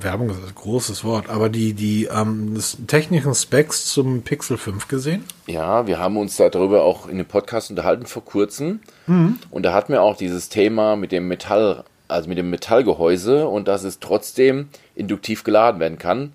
[0.00, 5.22] Werbung ist ein großes Wort, aber die, die ähm, technischen Specs zum Pixel 5 gesehen?
[5.46, 8.80] Ja, wir haben uns darüber auch in dem Podcast unterhalten vor kurzem.
[9.06, 9.38] Mhm.
[9.50, 13.68] Und da hatten wir auch dieses Thema mit dem Metall, also mit dem Metallgehäuse und
[13.68, 16.32] dass es trotzdem induktiv geladen werden kann.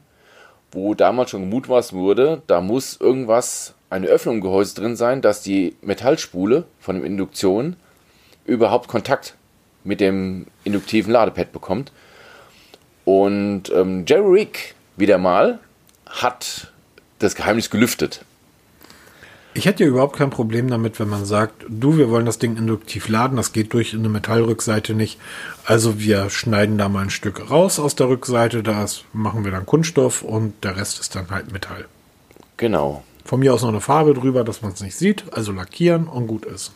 [0.72, 5.42] Wo damals schon gemutmaßt wurde, da muss irgendwas, eine Öffnung im Gehäuse drin sein, dass
[5.42, 7.76] die Metallspule von der Induktion
[8.46, 9.36] überhaupt Kontakt
[9.84, 11.91] mit dem induktiven Ladepad bekommt.
[13.06, 15.60] Und ähm, Jerry Rick wieder mal
[16.08, 16.72] hat
[17.20, 18.26] das Geheimnis gelüftet.
[19.54, 22.56] Ich hätte ja überhaupt kein Problem damit, wenn man sagt, du, wir wollen das Ding
[22.56, 25.20] induktiv laden, das geht durch eine Metallrückseite nicht.
[25.65, 29.65] Also wir schneiden da mal ein Stück raus aus der Rückseite, das machen wir dann
[29.65, 31.86] Kunststoff und der Rest ist dann halt Metall.
[32.56, 33.04] Genau.
[33.26, 36.28] Von mir aus noch eine Farbe drüber, dass man es nicht sieht, also lackieren und
[36.28, 36.72] gut ist.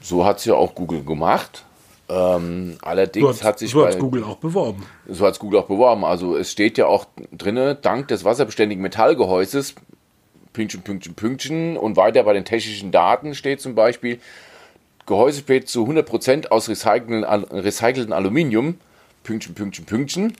[0.00, 1.64] So hat es ja auch Google gemacht.
[2.10, 4.84] Ähm, allerdings so hat sich so bei, Google auch beworben.
[5.06, 6.04] So hat Google auch beworben.
[6.04, 9.76] Also es steht ja auch drinne, dank des wasserbeständigen Metallgehäuses,
[10.52, 14.18] Pünktchen, Pünktchen, Pünktchen und weiter bei den technischen Daten steht zum Beispiel,
[15.06, 18.78] Gehäuse besteht zu 100% aus recycelten, recycelten Aluminium,
[19.22, 20.36] Pünktchen, Pünktchen, Pünktchen.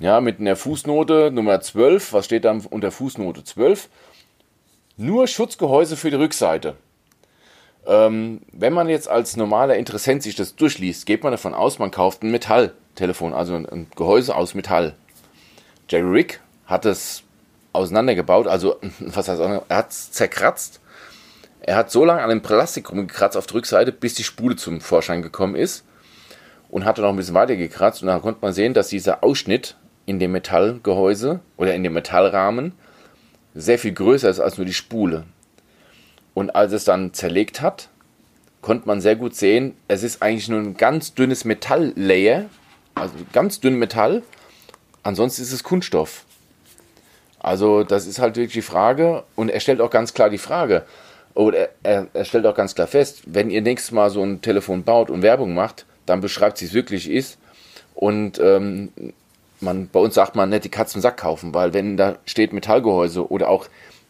[0.00, 2.12] Ja, mit einer Fußnote Nummer 12.
[2.12, 3.88] Was steht dann unter Fußnote 12?
[4.96, 6.76] Nur Schutzgehäuse für die Rückseite.
[7.88, 11.90] Ähm, wenn man jetzt als normaler Interessent sich das durchliest, geht man davon aus, man
[11.90, 14.94] kauft ein Metalltelefon, also ein, ein Gehäuse aus Metall.
[15.88, 17.22] Jerry Rick hat es
[17.72, 20.80] auseinandergebaut, also was heißt, er hat es zerkratzt.
[21.62, 24.82] Er hat so lange an dem Plastik rumgekratzt auf der Rückseite, bis die Spule zum
[24.82, 25.84] Vorschein gekommen ist
[26.68, 29.24] und hat dann noch ein bisschen weiter gekratzt und dann konnte man sehen, dass dieser
[29.24, 32.72] Ausschnitt in dem Metallgehäuse oder in dem Metallrahmen
[33.54, 35.24] sehr viel größer ist als nur die Spule.
[36.38, 37.88] Und als es dann zerlegt hat,
[38.62, 42.44] konnte man sehr gut sehen, es ist eigentlich nur ein ganz dünnes Metalllayer,
[42.94, 44.22] also ganz dünn Metall.
[45.02, 46.24] Ansonsten ist es Kunststoff.
[47.40, 50.84] Also das ist halt wirklich die Frage und er stellt auch ganz klar die Frage,
[51.34, 54.84] oder er, er stellt auch ganz klar fest, wenn ihr nächstes Mal so ein Telefon
[54.84, 57.36] baut und Werbung macht, dann beschreibt sie es wirklich ist
[57.96, 58.92] und ähm,
[59.58, 62.52] man, bei uns sagt man nicht die Katze im Sack kaufen, weil wenn da steht
[62.52, 63.66] Metallgehäuse oder auch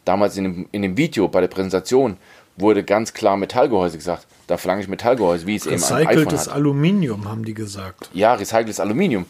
[0.09, 2.17] damals in dem, in dem Video bei der Präsentation,
[2.57, 4.25] wurde ganz klar Metallgehäuse gesagt.
[4.47, 6.55] Da verlange ich Metallgehäuse, wie es eben ein iPhone Recyceltes hat.
[6.55, 8.09] Aluminium, haben die gesagt.
[8.13, 9.27] Ja, recyceltes Aluminium.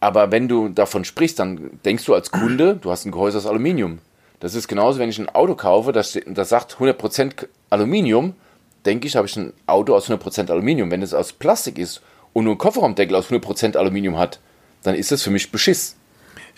[0.00, 3.46] Aber wenn du davon sprichst, dann denkst du als Kunde, du hast ein Gehäuse aus
[3.46, 3.98] Aluminium.
[4.40, 8.34] Das ist genauso, wenn ich ein Auto kaufe, das, das sagt 100% Aluminium,
[8.86, 10.90] denke ich, habe ich ein Auto aus 100% Aluminium.
[10.90, 12.00] Wenn es aus Plastik ist
[12.32, 14.40] und nur ein Kofferraumdeckel aus 100% Aluminium hat,
[14.84, 15.96] dann ist das für mich Beschiss.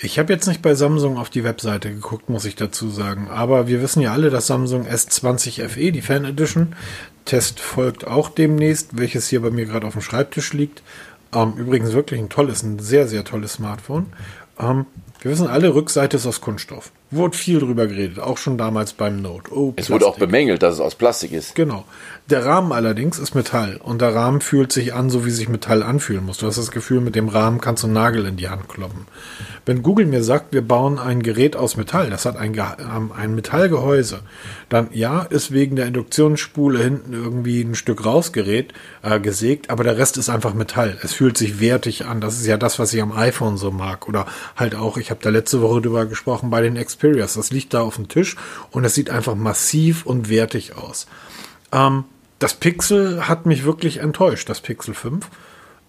[0.03, 3.29] Ich habe jetzt nicht bei Samsung auf die Webseite geguckt, muss ich dazu sagen.
[3.29, 6.75] Aber wir wissen ja alle, dass Samsung S20 FE, die Fan Edition,
[7.27, 10.83] Test folgt auch demnächst, welches hier bei mir gerade auf dem Schreibtisch liegt.
[11.35, 14.07] Ähm, übrigens wirklich ein tolles, ein sehr, sehr tolles Smartphone.
[14.59, 14.87] Ähm,
[15.21, 16.93] wir wissen alle, Rückseite ist aus Kunststoff.
[17.13, 19.53] Wurde viel drüber geredet, auch schon damals beim Note.
[19.53, 21.57] Oh, Es wurde auch bemängelt, dass es aus Plastik ist.
[21.57, 21.85] Genau.
[22.31, 25.83] Der Rahmen allerdings ist Metall und der Rahmen fühlt sich an, so wie sich Metall
[25.83, 26.39] anfühlen muss.
[26.39, 29.07] Du hast das Gefühl, mit dem Rahmen kannst du einen Nagel in die Hand kloppen.
[29.67, 33.35] Wenn Google mir sagt, wir bauen ein Gerät aus Metall, das hat ein, ähm, ein
[33.35, 34.21] Metallgehäuse,
[34.69, 39.99] dann ja, ist wegen der Induktionsspule hinten irgendwie ein Stück rausgerät, äh, gesägt, aber der
[39.99, 40.97] Rest ist einfach Metall.
[41.03, 42.21] Es fühlt sich wertig an.
[42.21, 44.09] Das ist ja das, was ich am iPhone so mag.
[44.09, 47.35] Oder halt auch, ich habe da letzte Woche drüber gesprochen, bei den Xperias.
[47.35, 48.37] Das liegt da auf dem Tisch
[48.71, 51.07] und es sieht einfach massiv und wertig aus.
[51.73, 52.05] Ähm,
[52.39, 55.27] das Pixel hat mich wirklich enttäuscht, das Pixel 5.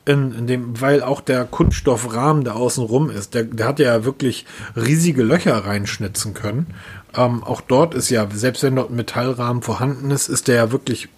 [0.03, 4.03] In, in dem, weil auch der Kunststoffrahmen, der außen rum ist, der, der hat ja
[4.03, 6.73] wirklich riesige Löcher reinschnitzen können.
[7.15, 10.71] Ähm, auch dort ist ja, selbst wenn dort ein Metallrahmen vorhanden ist, ist der ja
[10.71, 11.09] wirklich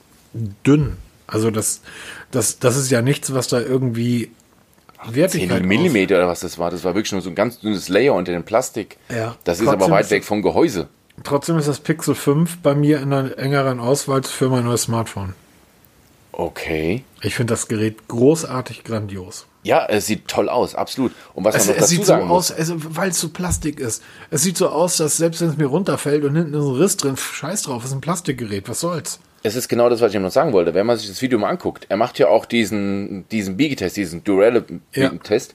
[0.65, 0.97] dünn.
[1.27, 1.81] Also das,
[2.31, 4.31] das, das ist ja nichts, was da irgendwie
[5.05, 6.71] 10 Wertigkeit Millimeter oder was das war.
[6.71, 8.97] Das war wirklich nur so ein ganz dünnes Layer unter dem Plastik.
[9.13, 9.35] Ja.
[9.43, 10.87] Das ist aber weit ist- weg vom Gehäuse.
[11.23, 15.35] Trotzdem ist das Pixel 5 bei mir in einer engeren Auswahl für mein neues Smartphone.
[16.31, 17.03] Okay.
[17.21, 19.45] Ich finde das Gerät großartig grandios.
[19.61, 21.13] Ja, es sieht toll aus, absolut.
[21.35, 23.19] Und was Es, man noch es dazu sieht so sagen muss, aus, also, weil es
[23.19, 24.01] so Plastik ist.
[24.31, 26.97] Es sieht so aus, dass selbst wenn es mir runterfällt und hinten ist ein Riss
[26.97, 29.19] drin, scheiß drauf, ist ein Plastikgerät, was soll's?
[29.43, 30.73] Es ist genau das, was ich ihm noch sagen wollte.
[30.73, 34.23] Wenn man sich das Video mal anguckt, er macht ja auch diesen, diesen Biegetest, diesen
[34.23, 35.53] Durelle-Biegetest.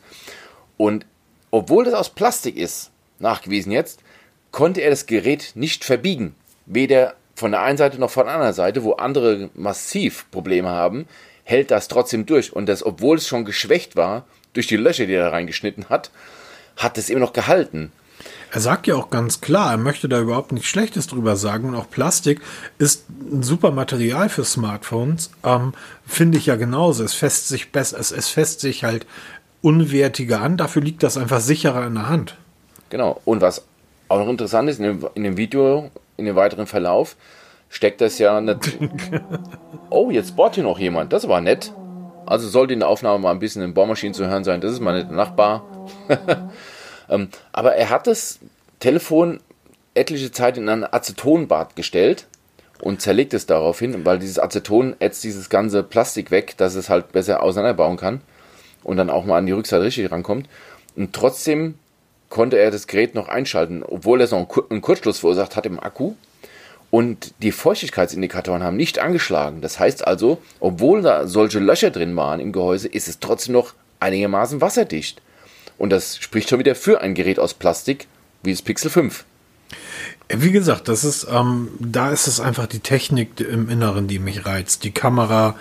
[0.77, 1.07] Und
[1.51, 4.01] obwohl das aus Plastik ist, nachgewiesen jetzt,
[4.53, 6.35] konnte er das Gerät nicht verbiegen.
[6.67, 11.07] Weder von der einen Seite noch von der anderen Seite, wo andere massiv Probleme haben,
[11.45, 12.53] hält das trotzdem durch.
[12.53, 16.11] Und das, obwohl es schon geschwächt war, durch die Löcher, die er da reingeschnitten hat,
[16.77, 17.91] hat es immer noch gehalten.
[18.51, 21.69] Er sagt ja auch ganz klar, er möchte da überhaupt nichts Schlechtes drüber sagen.
[21.69, 22.41] Und auch Plastik
[22.79, 25.31] ist ein super Material für Smartphones.
[25.45, 25.75] Ähm,
[26.07, 27.05] Finde ich ja genauso.
[27.05, 29.07] Es fässt sich besser, es, es fässt sich halt
[29.63, 30.57] unwertiger an.
[30.57, 32.37] Dafür liegt das einfach sicherer in der Hand.
[32.91, 33.21] Genau.
[33.25, 33.67] Und was
[34.09, 37.17] auch noch interessant ist, in dem, in dem Video, in dem weiteren Verlauf,
[37.69, 38.79] steckt das ja nicht.
[39.91, 41.15] Oh, jetzt bohrt hier noch jemand.
[41.15, 41.73] Das war nett.
[42.27, 44.61] Also sollte in der Aufnahme mal ein bisschen in Bohrmaschinen zu hören sein.
[44.61, 45.65] Das ist mein netter Nachbar.
[47.09, 48.39] ähm, aber er hat das
[48.81, 49.41] Telefon
[49.95, 52.27] etliche Zeit in ein Acetonbad gestellt
[52.81, 57.13] und zerlegt es daraufhin, weil dieses Aceton ätzt dieses ganze Plastik weg, dass es halt
[57.13, 58.21] besser auseinanderbauen kann
[58.85, 60.49] und dann auch mal an die Rückseite richtig rankommt.
[60.95, 61.75] Und trotzdem
[62.29, 65.67] konnte er das Gerät noch einschalten, obwohl es noch einen Kur- einen Kurzschluss verursacht hat
[65.67, 66.15] im Akku.
[66.91, 69.61] Und die Feuchtigkeitsindikatoren haben nicht angeschlagen.
[69.61, 73.75] Das heißt also, obwohl da solche Löcher drin waren im Gehäuse, ist es trotzdem noch
[74.01, 75.21] einigermaßen wasserdicht.
[75.79, 78.07] Und das spricht schon wieder für ein Gerät aus Plastik
[78.43, 79.25] wie das Pixel 5.
[80.29, 84.45] Wie gesagt, das ist, ähm, da ist es einfach die Technik im Inneren, die mich
[84.45, 84.85] reizt.
[84.85, 85.57] Die Kamera,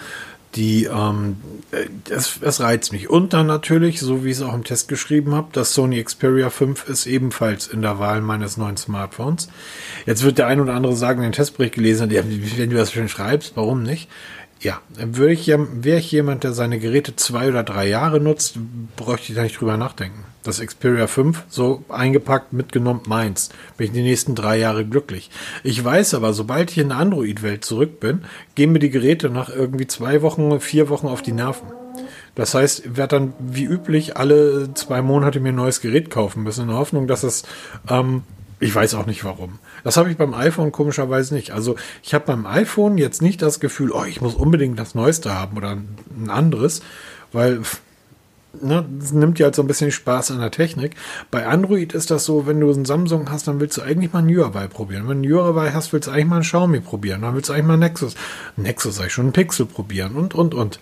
[0.56, 1.38] die, ähm,
[1.72, 3.10] äh, es, es reizt mich.
[3.10, 6.50] Und dann natürlich, so wie ich es auch im Test geschrieben habe, das Sony Xperia
[6.50, 9.48] 5 ist ebenfalls in der Wahl meines neuen Smartphones.
[10.06, 12.92] Jetzt wird der ein oder andere sagen, den Testbericht gelesen hat, ja, wenn du das
[12.92, 14.10] schön schreibst, warum nicht?
[14.62, 18.58] Ja, würde ich, wäre ich jemand, der seine Geräte zwei oder drei Jahre nutzt,
[18.96, 20.24] bräuchte ich da nicht drüber nachdenken.
[20.44, 23.50] Das Xperia 5, so eingepackt, mitgenommen, meins.
[23.76, 25.30] Bin ich die nächsten drei Jahre glücklich.
[25.64, 28.22] Ich weiß aber, sobald ich in der Android-Welt zurück bin,
[28.56, 31.68] gehen mir die Geräte nach irgendwie zwei Wochen, vier Wochen auf die Nerven.
[32.34, 36.44] Das heißt, ich werde dann wie üblich alle zwei Monate mir ein neues Gerät kaufen
[36.44, 37.44] müssen, in der Hoffnung, dass es,
[37.90, 38.24] ähm,
[38.60, 39.60] ich weiß auch nicht warum.
[39.84, 41.52] Das habe ich beim iPhone komischerweise nicht.
[41.52, 45.34] Also ich habe beim iPhone jetzt nicht das Gefühl, oh, ich muss unbedingt das Neueste
[45.34, 46.82] haben oder ein anderes,
[47.32, 47.62] weil
[48.62, 50.96] ne, das nimmt ja halt so ein bisschen Spaß an der Technik.
[51.32, 54.20] Bei Android ist das so, wenn du einen Samsung hast, dann willst du eigentlich mal
[54.20, 55.08] ein Huawei probieren.
[55.08, 57.22] Wenn du ein Huawei hast, willst du eigentlich mal ein Xiaomi probieren.
[57.22, 58.16] Dann willst du eigentlich mal ein Nexus.
[58.56, 60.80] Nexus sag ich schon, ein Pixel probieren und, und, und.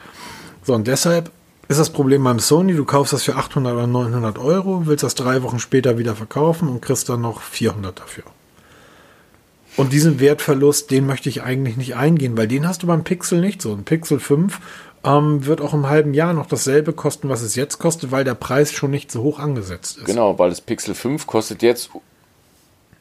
[0.63, 1.31] So, und deshalb
[1.67, 5.15] ist das Problem beim Sony, du kaufst das für 800 oder 900 Euro, willst das
[5.15, 8.23] drei Wochen später wieder verkaufen und kriegst dann noch 400 dafür.
[9.77, 13.41] Und diesen Wertverlust, den möchte ich eigentlich nicht eingehen, weil den hast du beim Pixel
[13.41, 13.73] nicht so.
[13.73, 14.59] Ein Pixel 5
[15.03, 18.35] ähm, wird auch im halben Jahr noch dasselbe kosten, was es jetzt kostet, weil der
[18.35, 20.05] Preis schon nicht so hoch angesetzt ist.
[20.05, 21.89] Genau, weil das Pixel 5 kostet jetzt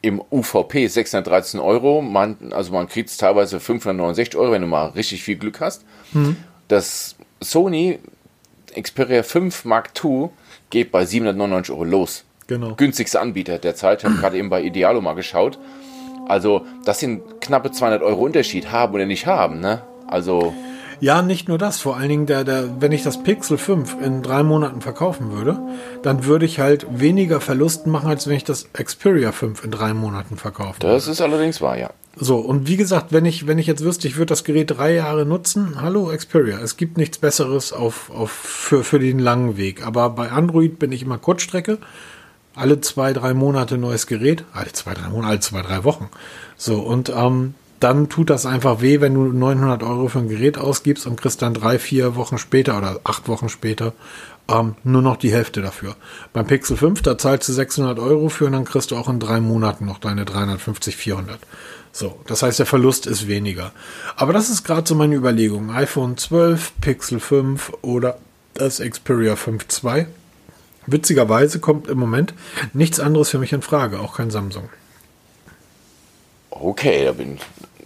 [0.01, 2.01] im UVP 613 Euro.
[2.01, 5.83] Man, also man kriegt es teilweise 569 Euro, wenn du mal richtig viel Glück hast.
[6.13, 6.35] Mhm.
[6.67, 7.99] Das Sony
[8.79, 10.29] Xperia 5 Mark II
[10.69, 12.23] geht bei 799 Euro los.
[12.47, 12.75] Genau.
[12.75, 13.99] Günstigster Anbieter der Zeit.
[13.99, 15.57] Ich habe gerade eben bei Idealo mal geschaut.
[16.27, 19.59] Also das sind knappe 200 Euro Unterschied, haben oder nicht haben.
[19.59, 19.81] Ne?
[20.07, 20.53] Also
[20.99, 21.79] ja, nicht nur das.
[21.79, 25.59] Vor allen Dingen, der, der, wenn ich das Pixel 5 in drei Monaten verkaufen würde,
[26.01, 29.93] dann würde ich halt weniger Verlusten machen, als wenn ich das Xperia 5 in drei
[29.93, 30.79] Monaten verkaufe.
[30.79, 31.89] Das ist allerdings wahr, ja.
[32.17, 34.93] So, und wie gesagt, wenn ich, wenn ich jetzt wüsste, ich würde das Gerät drei
[34.93, 39.85] Jahre nutzen, hallo Xperia, es gibt nichts Besseres auf, auf, für, für den langen Weg.
[39.85, 41.79] Aber bei Android bin ich immer Kurzstrecke.
[42.55, 44.45] Alle zwei, drei Monate neues Gerät.
[44.53, 46.09] Alle zwei, drei Monate, alle zwei, drei Wochen.
[46.57, 50.57] So, und ähm, dann tut das einfach weh, wenn du 900 Euro für ein Gerät
[50.57, 53.93] ausgibst und kriegst dann drei, vier Wochen später oder acht Wochen später
[54.47, 55.95] ähm, nur noch die Hälfte dafür.
[56.33, 59.19] Beim Pixel 5, da zahlst du 600 Euro für und dann kriegst du auch in
[59.19, 61.39] drei Monaten noch deine 350, 400.
[61.91, 63.71] So, das heißt, der Verlust ist weniger.
[64.15, 65.71] Aber das ist gerade so meine Überlegung.
[65.71, 68.17] iPhone 12, Pixel 5 oder
[68.53, 70.05] das Xperia 5 II.
[70.87, 72.33] Witzigerweise kommt im Moment
[72.73, 74.69] nichts anderes für mich in Frage, auch kein Samsung.
[76.49, 77.37] Okay, da bin,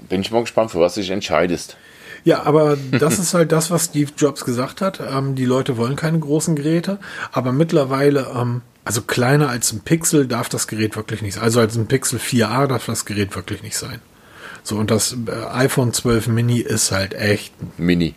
[0.08, 1.78] bin ich mal gespannt, für was du dich entscheidest.
[2.24, 5.00] Ja, aber das ist halt das, was Steve Jobs gesagt hat.
[5.00, 7.00] Ähm, die Leute wollen keine großen Geräte,
[7.32, 11.44] aber mittlerweile, ähm, also kleiner als ein Pixel darf das Gerät wirklich nicht sein.
[11.44, 14.02] Also als ein Pixel 4a darf das Gerät wirklich nicht sein.
[14.64, 17.54] So, und das äh, iPhone 12 Mini ist halt echt.
[17.78, 18.16] Mini.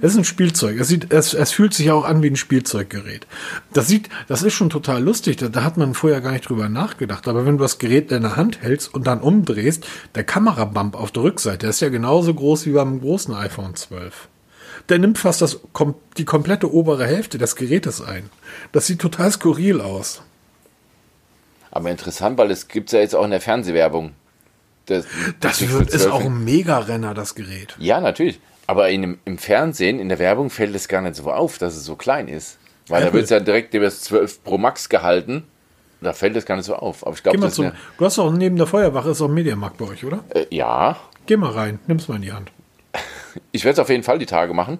[0.00, 0.78] Es ist ein Spielzeug.
[0.78, 3.26] Es, sieht, es, es fühlt sich auch an wie ein Spielzeuggerät.
[3.72, 5.36] Das sieht, das ist schon total lustig.
[5.36, 7.28] Da, da hat man vorher gar nicht drüber nachgedacht.
[7.28, 11.10] Aber wenn du das Gerät in der Hand hältst und dann umdrehst, der Kamerabump auf
[11.10, 14.28] der Rückseite, der ist ja genauso groß wie beim großen iPhone 12.
[14.88, 15.60] Der nimmt fast das,
[16.16, 18.30] die komplette obere Hälfte des Gerätes ein.
[18.72, 20.22] Das sieht total skurril aus.
[21.70, 24.12] Aber interessant, weil es gibt ja jetzt auch in der Fernsehwerbung.
[24.86, 25.06] Das,
[25.40, 27.74] das wird, ist auch ein Mega-Renner, das Gerät.
[27.78, 28.40] Ja, natürlich.
[28.72, 31.84] Aber in, im Fernsehen, in der Werbung fällt es gar nicht so auf, dass es
[31.84, 32.56] so klein ist.
[32.88, 35.44] Weil ja, da wird es ja direkt über das 12 Pro Max gehalten.
[36.00, 37.06] Da fällt es gar nicht so auf.
[37.06, 39.76] Aber ich glaube, das zum, Du hast auch neben der Feuerwache ist auch ein Mediamarkt
[39.76, 40.24] bei euch, oder?
[40.30, 40.96] Äh, ja.
[41.26, 42.50] Geh mal rein, nimm's mal in die Hand.
[43.52, 44.78] Ich werde es auf jeden Fall die Tage machen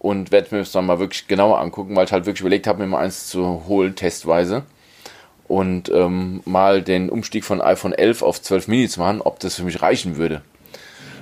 [0.00, 2.80] und werde mir das dann mal wirklich genauer angucken, weil ich halt wirklich überlegt habe,
[2.80, 4.64] mir mal eins zu holen, testweise.
[5.46, 9.54] Und ähm, mal den Umstieg von iPhone 11 auf 12 Mini zu machen, ob das
[9.54, 10.42] für mich reichen würde.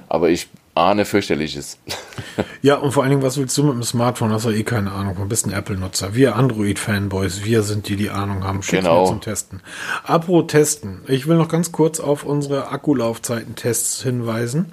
[0.08, 1.78] Aber ich ahne fürchterliches.
[2.62, 4.32] ja, und vor allen Dingen, was willst du mit dem Smartphone?
[4.32, 5.16] Hast du eh keine Ahnung.
[5.16, 6.14] Du bist ein Apple-Nutzer.
[6.14, 8.62] Wir Android-Fanboys, wir sind die, die Ahnung haben.
[8.62, 9.06] Schick's genau.
[9.06, 9.60] zum Testen.
[10.04, 11.02] Apro Testen.
[11.08, 14.72] Ich will noch ganz kurz auf unsere Akkulaufzeiten-Tests hinweisen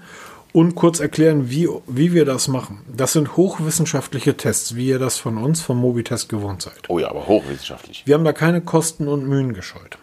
[0.51, 2.81] und kurz erklären, wie, wie wir das machen.
[2.87, 6.89] Das sind hochwissenschaftliche Tests, wie ihr das von uns, vom Mobitest gewohnt seid.
[6.89, 8.03] Oh ja, aber hochwissenschaftlich.
[8.05, 9.97] Wir haben da keine Kosten und Mühen gescheut.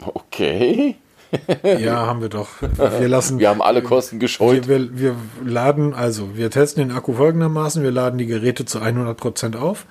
[0.00, 0.96] Okay.
[1.78, 2.48] ja, haben wir doch.
[2.60, 3.38] Wir lassen.
[3.38, 4.68] Wir haben alle Kosten gescheut.
[4.68, 8.80] Wir, wir, wir laden, also wir testen den Akku folgendermaßen: Wir laden die Geräte zu
[8.80, 9.86] 100 Prozent auf.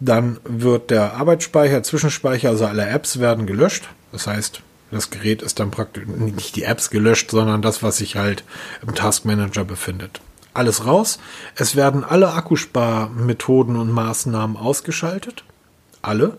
[0.00, 3.88] Dann wird der Arbeitsspeicher, Zwischenspeicher, also alle Apps werden gelöscht.
[4.12, 8.16] Das heißt, das Gerät ist dann praktisch nicht die Apps gelöscht, sondern das, was sich
[8.16, 8.44] halt
[8.86, 10.20] im Taskmanager befindet.
[10.54, 11.18] Alles raus.
[11.56, 15.44] Es werden alle Akkusparmethoden und Maßnahmen ausgeschaltet.
[16.00, 16.36] Alle.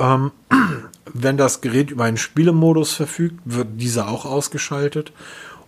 [0.00, 0.32] Ähm,
[1.12, 5.12] wenn das Gerät über einen Spielemodus verfügt, wird dieser auch ausgeschaltet.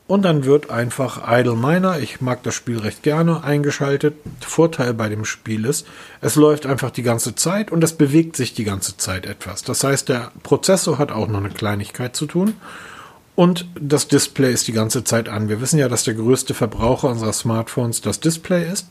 [0.09, 4.15] Und dann wird einfach Idle Miner, ich mag das Spiel recht gerne, eingeschaltet.
[4.41, 5.87] Vorteil bei dem Spiel ist,
[6.21, 9.63] es läuft einfach die ganze Zeit und es bewegt sich die ganze Zeit etwas.
[9.63, 12.55] Das heißt, der Prozessor hat auch noch eine Kleinigkeit zu tun.
[13.35, 15.49] Und das Display ist die ganze Zeit an.
[15.49, 18.89] Wir wissen ja, dass der größte Verbraucher unserer Smartphones das Display ist.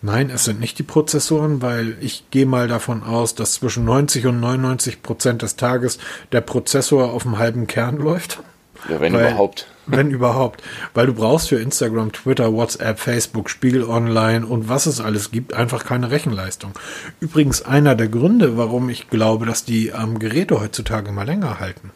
[0.00, 4.26] Nein, es sind nicht die Prozessoren, weil ich gehe mal davon aus, dass zwischen 90
[4.26, 5.98] und 99 Prozent des Tages
[6.30, 8.40] der Prozessor auf einem halben Kern läuft.
[8.88, 9.66] Ja, wenn weil, überhaupt.
[9.90, 10.62] Wenn überhaupt.
[10.92, 15.54] Weil du brauchst für Instagram, Twitter, WhatsApp, Facebook, Spiel online und was es alles gibt,
[15.54, 16.72] einfach keine Rechenleistung.
[17.20, 21.90] Übrigens einer der Gründe, warum ich glaube, dass die ähm, Geräte heutzutage mal länger halten.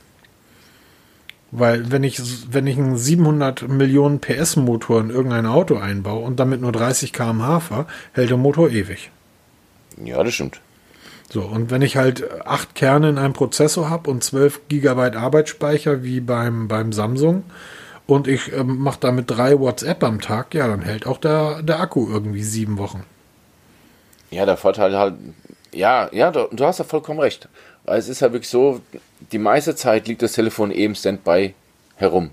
[1.54, 2.18] Weil wenn ich,
[2.50, 7.12] wenn ich einen 700 Millionen PS Motor in irgendein Auto einbaue und damit nur 30
[7.12, 9.10] km/h fahre, hält der Motor ewig.
[10.02, 10.60] Ja, das stimmt.
[11.28, 16.02] So, und wenn ich halt acht Kerne in einem Prozessor habe und 12 Gigabyte Arbeitsspeicher
[16.02, 17.44] wie beim, beim Samsung
[18.06, 21.80] und ich äh, mache damit drei WhatsApp am Tag, ja, dann hält auch der, der
[21.80, 23.04] Akku irgendwie sieben Wochen.
[24.30, 25.14] Ja, der Vorteil halt,
[25.74, 27.48] ja, ja, du, du hast ja vollkommen recht.
[27.84, 28.80] Weil es ist ja wirklich so,
[29.32, 31.54] die meiste Zeit liegt das Telefon eben Standby
[31.96, 32.30] herum.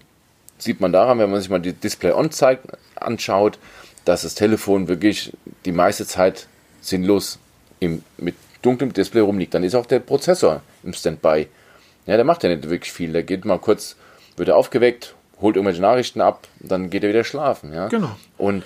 [0.58, 3.58] Sieht man daran, wenn man sich mal die Display on zeigt, anschaut,
[4.06, 5.34] dass das Telefon wirklich
[5.66, 6.48] die meiste Zeit
[6.82, 7.40] sinnlos
[7.80, 9.54] im, mit dunklem Display rumliegt.
[9.54, 11.48] Dann ist auch der Prozessor im Standby.
[12.06, 13.14] Ja, der macht ja nicht wirklich viel.
[13.14, 13.96] Der geht mal kurz,
[14.36, 17.74] wird er aufgeweckt, holt irgendwelche Nachrichten ab, dann geht er wieder schlafen.
[17.74, 17.88] Ja?
[17.88, 18.16] Genau.
[18.38, 18.64] Und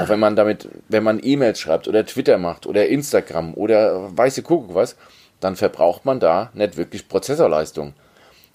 [0.00, 4.42] auch wenn man damit, wenn man E-Mails schreibt oder Twitter macht oder Instagram oder weiße
[4.42, 4.96] Kuckuck was,
[5.42, 7.94] dann verbraucht man da nicht wirklich Prozessorleistung.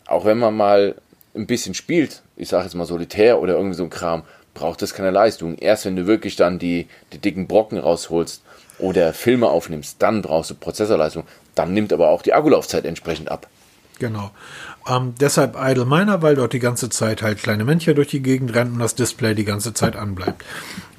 [0.07, 0.95] Auch wenn man mal
[1.35, 4.23] ein bisschen spielt, ich sage jetzt mal solitär oder irgendwie so ein Kram,
[4.53, 5.57] braucht das keine Leistung.
[5.57, 8.41] Erst wenn du wirklich dann die, die dicken Brocken rausholst
[8.79, 11.23] oder Filme aufnimmst, dann brauchst du Prozessorleistung.
[11.55, 13.47] Dann nimmt aber auch die Akkulaufzeit entsprechend ab.
[13.99, 14.31] Genau.
[14.87, 18.53] Ähm, deshalb Idle Miner, weil dort die ganze Zeit halt kleine Männchen durch die Gegend
[18.55, 20.43] rennen und das Display die ganze Zeit anbleibt.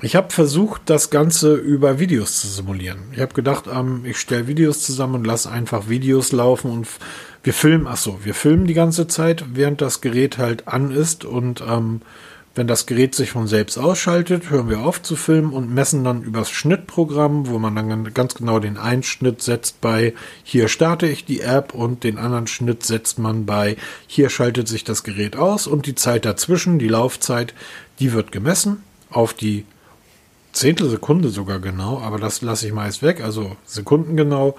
[0.02, 2.98] Ich habe versucht, das Ganze über Videos zu simulieren.
[3.12, 6.86] Ich habe gedacht, ähm, ich stelle Videos zusammen und lasse einfach Videos laufen und
[7.42, 11.24] wir filmen, ach so, wir filmen die ganze Zeit, während das Gerät halt an ist
[11.24, 12.02] und ähm,
[12.58, 16.22] wenn das Gerät sich von selbst ausschaltet, hören wir auf zu filmen und messen dann
[16.22, 21.24] übers Schnittprogramm, wo man dann ganz genau den einen Schnitt setzt bei hier starte ich
[21.24, 23.76] die App und den anderen Schnitt setzt man bei
[24.08, 27.54] hier schaltet sich das Gerät aus und die Zeit dazwischen, die Laufzeit,
[28.00, 29.64] die wird gemessen auf die
[30.52, 34.56] Zehntelsekunde sogar genau, aber das lasse ich meist weg, also Sekunden genau.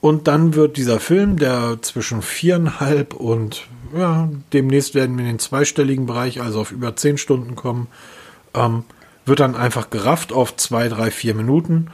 [0.00, 5.38] Und dann wird dieser Film, der zwischen viereinhalb und ja, demnächst werden wir in den
[5.38, 7.88] zweistelligen Bereich, also auf über zehn Stunden kommen,
[8.54, 8.84] ähm,
[9.24, 11.88] wird dann einfach gerafft auf zwei, drei, vier Minuten,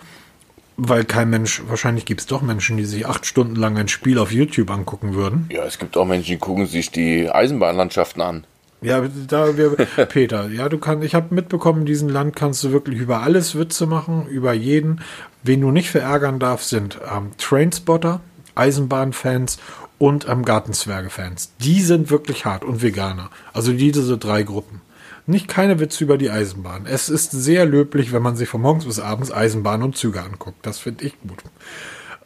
[0.76, 4.18] weil kein Mensch, wahrscheinlich gibt es doch Menschen, die sich acht Stunden lang ein Spiel
[4.18, 5.48] auf YouTube angucken würden.
[5.50, 8.46] Ja, es gibt auch Menschen, die gucken sich die Eisenbahnlandschaften an.
[8.80, 9.70] Ja, da wir
[10.08, 13.58] Peter, ja, du kannst, ich habe mitbekommen, in diesem Land kannst du wirklich über alles
[13.58, 15.00] Witze machen, über jeden.
[15.42, 18.20] Wen du nicht verärgern darfst, sind ähm, Trainspotter,
[18.54, 19.58] Eisenbahnfans
[19.98, 21.52] und ähm, Gartenzwerge-Fans.
[21.60, 23.30] Die sind wirklich hart und Veganer.
[23.52, 24.80] Also diese drei Gruppen.
[25.26, 26.86] Nicht keine Witze über die Eisenbahn.
[26.86, 30.64] Es ist sehr löblich, wenn man sich von morgens bis abends Eisenbahn und Züge anguckt.
[30.64, 31.42] Das finde ich gut.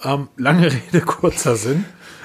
[0.05, 1.85] Ähm, lange Rede, kurzer Sinn.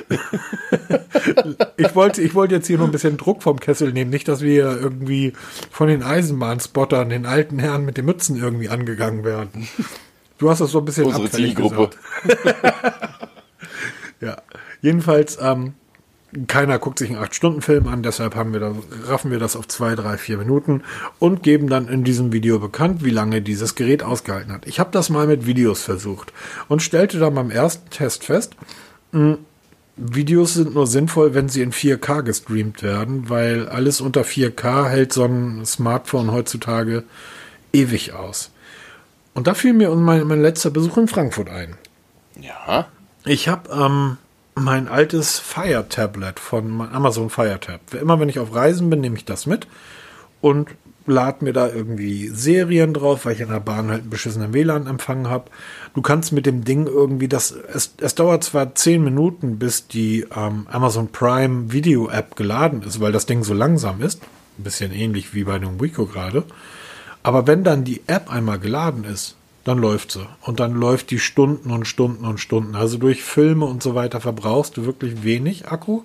[1.78, 4.10] ich wollte ich wollte jetzt hier noch ein bisschen Druck vom Kessel nehmen.
[4.10, 5.34] Nicht, dass wir irgendwie
[5.72, 9.68] von den Eisenbahnspottern, den alten Herren mit den Mützen irgendwie angegangen werden.
[10.38, 11.90] Du hast das so ein bisschen Unsere Zielgruppe.
[14.22, 14.38] ja,
[14.82, 15.74] jedenfalls, ähm,
[16.48, 19.96] keiner guckt sich einen 8-Stunden-Film an, deshalb haben wir da, raffen wir das auf 2,
[19.96, 20.84] 3, 4 Minuten
[21.20, 24.68] und geben dann in diesem Video bekannt, wie lange dieses Gerät ausgehalten hat.
[24.68, 26.34] Ich habe das mal mit Videos versucht
[26.68, 28.56] und stellte dann beim ersten Test fest,
[29.14, 29.38] mh,
[29.98, 35.12] Videos sind nur sinnvoll, wenn sie in 4K gestreamt werden, weil alles unter 4K hält
[35.12, 37.04] so ein Smartphone heutzutage
[37.74, 38.52] ewig aus.
[39.34, 41.78] Und da fiel mir mein, mein letzter Besuch in Frankfurt ein.
[42.40, 42.88] Ja.
[43.26, 44.18] Ich habe ähm,
[44.60, 47.94] mein altes Fire Tablet von Amazon Fire Tab.
[47.94, 49.68] Immer wenn ich auf Reisen bin, nehme ich das mit
[50.42, 50.70] und
[51.06, 55.30] lad mir da irgendwie Serien drauf, weil ich in der Bahn halt einen beschissenen WLAN-Empfang
[55.30, 55.46] habe.
[55.94, 60.26] Du kannst mit dem Ding irgendwie das, es, es dauert zwar zehn Minuten, bis die
[60.36, 64.22] ähm, Amazon Prime Video App geladen ist, weil das Ding so langsam ist.
[64.58, 66.44] Ein bisschen ähnlich wie bei dem Wico gerade.
[67.24, 69.38] Aber wenn dann die App einmal geladen ist,
[69.68, 70.28] dann läuft sie.
[70.42, 72.76] Und dann läuft die Stunden und Stunden und Stunden.
[72.76, 76.04] Also durch Filme und so weiter verbrauchst du wirklich wenig Akku.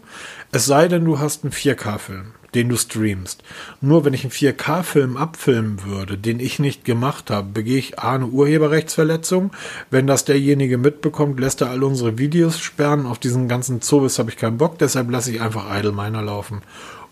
[0.51, 3.43] Es sei denn, du hast einen 4K-Film den du streamst.
[3.81, 8.15] Nur wenn ich einen 4K-Film abfilmen würde, den ich nicht gemacht habe, begehe ich A,
[8.15, 9.53] eine Urheberrechtsverletzung.
[9.91, 13.07] Wenn das derjenige mitbekommt, lässt er all unsere Videos sperren.
[13.07, 16.61] Auf diesen ganzen Zobis habe ich keinen Bock, deshalb lasse ich einfach Idle Miner laufen.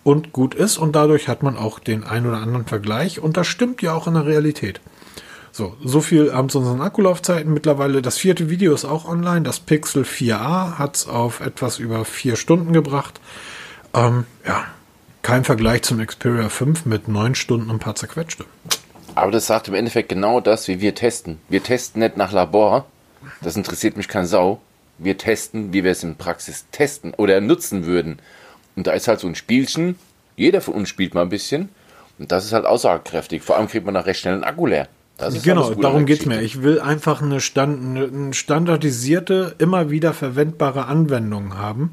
[0.03, 3.47] Und gut ist, und dadurch hat man auch den ein oder anderen Vergleich, und das
[3.47, 4.81] stimmt ja auch in der Realität.
[5.53, 7.53] So, so viel haben zu unseren Akkulaufzeiten.
[7.53, 9.43] Mittlerweile das vierte Video ist auch online.
[9.43, 13.21] Das Pixel 4a hat es auf etwas über vier Stunden gebracht.
[13.93, 14.65] Ähm, ja,
[15.23, 18.45] kein Vergleich zum Xperia 5 mit 9 Stunden und ein paar zerquetschte.
[19.17, 21.41] Aber das sagt im Endeffekt genau das, wie wir testen.
[21.49, 22.87] Wir testen nicht nach Labor.
[23.43, 24.61] Das interessiert mich kein Sau.
[24.99, 28.21] Wir testen, wie wir es in Praxis testen oder nutzen würden.
[28.77, 29.99] Und da ist halt so ein Spielchen.
[30.37, 31.71] Jeder von uns spielt mal ein bisschen.
[32.21, 33.43] Und das ist halt aussagekräftig.
[33.43, 34.89] Vor allem kriegt man nach recht schnell einen Akku leer
[35.42, 36.40] genau, darum geht es mir.
[36.40, 41.90] Ich will einfach eine, Stand, eine standardisierte, immer wieder verwendbare Anwendung haben,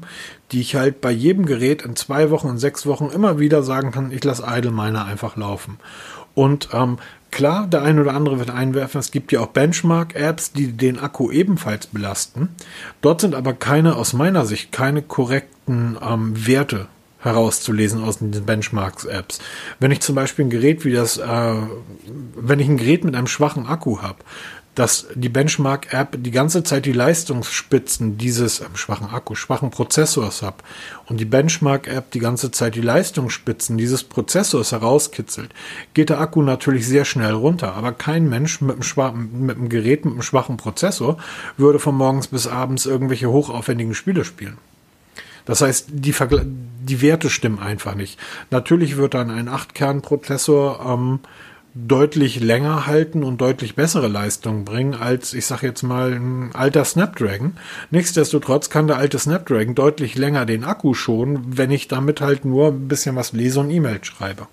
[0.52, 3.90] die ich halt bei jedem Gerät in zwei Wochen und sechs Wochen immer wieder sagen
[3.90, 5.78] kann, ich lasse Idle Miner einfach laufen.
[6.34, 6.98] Und ähm,
[7.30, 11.30] klar, der eine oder andere wird einwerfen, es gibt ja auch Benchmark-Apps, die den Akku
[11.30, 12.50] ebenfalls belasten.
[13.00, 16.86] Dort sind aber keine, aus meiner Sicht, keine korrekten ähm, Werte
[17.20, 19.40] herauszulesen aus den Benchmarks-Apps.
[19.80, 21.54] Wenn ich zum Beispiel ein Gerät wie das, äh,
[22.36, 24.18] wenn ich ein Gerät mit einem schwachen Akku habe,
[24.78, 30.58] dass die Benchmark-App die ganze Zeit die Leistungsspitzen dieses äh, schwachen Akku, schwachen Prozessors habe
[31.06, 35.50] und die Benchmark-App die ganze Zeit die Leistungsspitzen dieses Prozessors herauskitzelt,
[35.94, 37.74] geht der Akku natürlich sehr schnell runter.
[37.74, 41.18] Aber kein Mensch mit einem, schwachen, mit einem Gerät mit einem schwachen Prozessor
[41.56, 44.58] würde von morgens bis abends irgendwelche hochaufwendigen Spiele spielen.
[45.44, 46.46] Das heißt, die, Vergle
[46.88, 48.18] die Werte stimmen einfach nicht.
[48.50, 51.20] Natürlich wird dann ein 8-Kern-Prozessor ähm,
[51.74, 56.84] deutlich länger halten und deutlich bessere Leistung bringen als, ich sage jetzt mal, ein alter
[56.84, 57.56] Snapdragon.
[57.90, 62.68] Nichtsdestotrotz kann der alte Snapdragon deutlich länger den Akku schonen, wenn ich damit halt nur
[62.68, 64.48] ein bisschen was lese und E-Mail schreibe.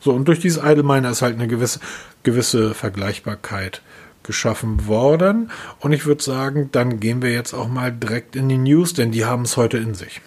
[0.00, 1.80] So, und durch dieses Idle ist halt eine gewisse,
[2.22, 3.82] gewisse Vergleichbarkeit
[4.22, 5.50] geschaffen worden.
[5.80, 9.10] Und ich würde sagen, dann gehen wir jetzt auch mal direkt in die News, denn
[9.10, 10.20] die haben es heute in sich.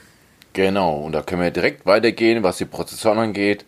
[0.56, 3.66] Genau, und da können wir direkt weitergehen, was die Prozessoren angeht.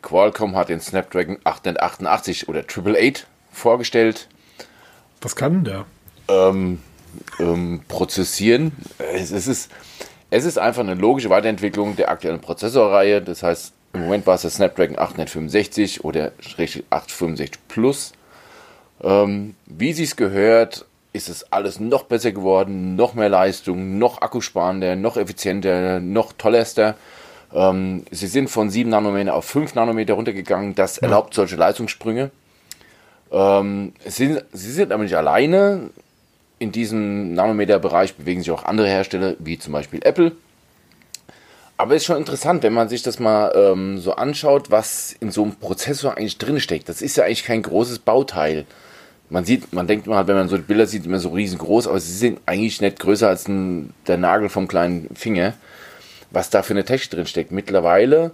[0.00, 4.26] Qualcomm hat den Snapdragon 888 oder 888 vorgestellt.
[5.20, 5.84] Was kann der?
[6.28, 6.80] Ähm,
[7.38, 8.72] ähm, prozessieren.
[8.96, 9.70] Es, es, ist,
[10.30, 13.20] es ist einfach eine logische Weiterentwicklung der aktuellen Prozessorreihe.
[13.20, 16.32] Das heißt, im Moment war es der Snapdragon 865 oder
[16.88, 18.12] 865 Plus.
[19.02, 24.20] Ähm, wie sie es gehört, ist es alles noch besser geworden, noch mehr Leistung, noch
[24.20, 26.96] akkusparender, noch effizienter, noch tollerster.
[27.54, 30.74] Ähm, sie sind von 7 Nanometer auf 5 Nanometer runtergegangen.
[30.74, 31.02] Das ja.
[31.04, 32.30] erlaubt solche Leistungssprünge.
[33.30, 35.90] Ähm, sie, sind, sie sind aber nicht alleine.
[36.58, 40.32] In diesem Nanometer-Bereich bewegen sich auch andere Hersteller, wie zum Beispiel Apple.
[41.76, 45.30] Aber es ist schon interessant, wenn man sich das mal ähm, so anschaut, was in
[45.30, 46.88] so einem Prozessor eigentlich drin steckt.
[46.88, 48.66] Das ist ja eigentlich kein großes Bauteil.
[49.34, 52.12] Man sieht, man denkt mal, wenn man so Bilder sieht, immer so riesengroß, aber sie
[52.12, 55.54] sind eigentlich nicht größer als ein, der Nagel vom kleinen Finger
[56.34, 57.52] was da für eine Technik drin steckt.
[57.52, 58.32] Mittlerweile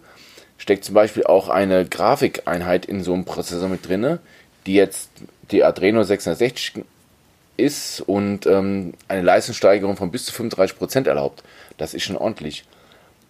[0.59, 4.19] steckt zum Beispiel auch eine Grafikeinheit in so einem Prozessor mit drin,
[4.67, 5.11] die jetzt
[5.51, 6.85] die Adreno 660
[7.57, 11.43] ist und ähm, eine Leistungssteigerung von bis zu 35% erlaubt.
[11.77, 12.65] Das ist schon ordentlich.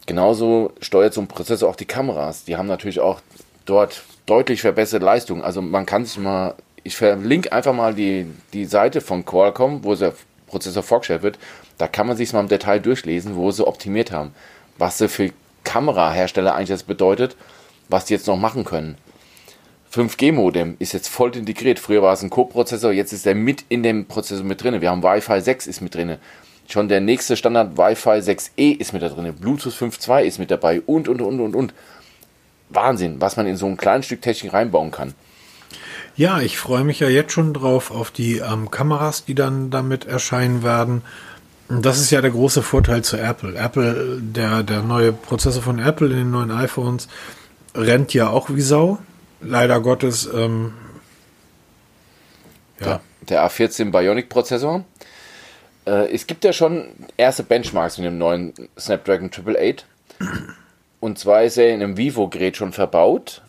[0.07, 2.45] Genauso steuert so ein Prozessor auch die Kameras.
[2.45, 3.21] Die haben natürlich auch
[3.65, 5.43] dort deutlich verbesserte Leistung.
[5.43, 6.55] Also man kann sich mal,
[6.85, 10.15] ich verlinke einfach mal die, die Seite von Qualcomm, wo der
[10.47, 11.39] Prozessor vorgestellt wird.
[11.79, 14.33] Da kann man sich mal im Detail durchlesen, wo sie optimiert haben
[14.81, 15.31] was sie für
[15.63, 17.37] Kamerahersteller eigentlich das bedeutet,
[17.89, 18.97] was die jetzt noch machen können.
[19.95, 21.79] 5G-Modem ist jetzt voll integriert.
[21.79, 24.81] Früher war es ein Co-Prozessor, jetzt ist er mit in dem Prozessor mit drin.
[24.81, 26.17] Wir haben Wi-Fi 6 ist mit drin.
[26.69, 29.35] Schon der nächste Standard Wi-Fi 6E ist mit da drin.
[29.35, 31.75] Bluetooth 5.2 ist mit dabei und, und, und, und, und.
[32.69, 35.15] Wahnsinn, was man in so ein kleines Stück Technik reinbauen kann.
[36.21, 40.05] Ja, ich freue mich ja jetzt schon drauf auf die ähm, Kameras, die dann damit
[40.05, 41.01] erscheinen werden.
[41.71, 43.57] Das ist ja der große Vorteil zu Apple.
[43.57, 47.09] Apple, der, der neue Prozessor von Apple in den neuen iPhones
[47.75, 48.99] rennt ja auch wie Sau.
[49.41, 50.29] Leider Gottes.
[50.31, 50.75] Ähm,
[52.81, 52.87] ja.
[52.87, 54.85] Der, der A14 Bionic-Prozessor.
[55.87, 59.87] Äh, es gibt ja schon erste Benchmarks mit dem neuen Snapdragon 888.
[61.01, 63.41] Und zwar ist er in einem Vivo-Gerät schon verbaut.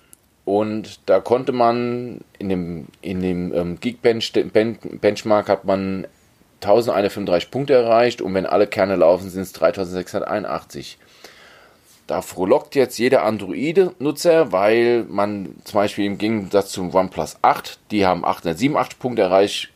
[0.45, 6.07] Und da konnte man in dem, in dem ähm, Geekbench Benchmark hat man
[6.61, 10.97] 1135 Punkte erreicht und wenn alle Kerne laufen, sind es 3681.
[12.07, 18.05] Da frohlockt jetzt jeder Android-Nutzer, weil man zum Beispiel im Gegensatz zum OnePlus 8, die
[18.05, 19.69] haben 887 Punkte erreicht,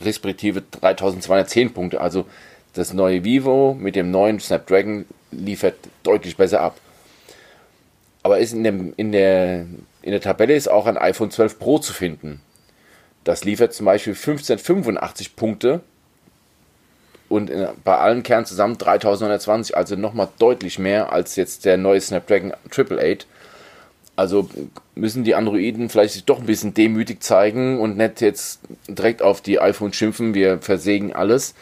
[0.00, 2.00] respektive 3210 Punkte.
[2.00, 2.26] Also
[2.74, 6.76] das neue Vivo mit dem neuen Snapdragon liefert deutlich besser ab.
[8.22, 9.66] Aber ist in, dem, in, der,
[10.02, 12.40] in der Tabelle ist auch ein iPhone 12 Pro zu finden.
[13.24, 15.80] Das liefert zum Beispiel 1585 Punkte
[17.28, 22.00] und in, bei allen Kernen zusammen 3920, also nochmal deutlich mehr als jetzt der neue
[22.00, 23.28] Snapdragon 888.
[24.16, 24.48] Also
[24.96, 29.40] müssen die Androiden vielleicht sich doch ein bisschen demütig zeigen und nicht jetzt direkt auf
[29.40, 31.54] die iPhone schimpfen, wir versägen alles.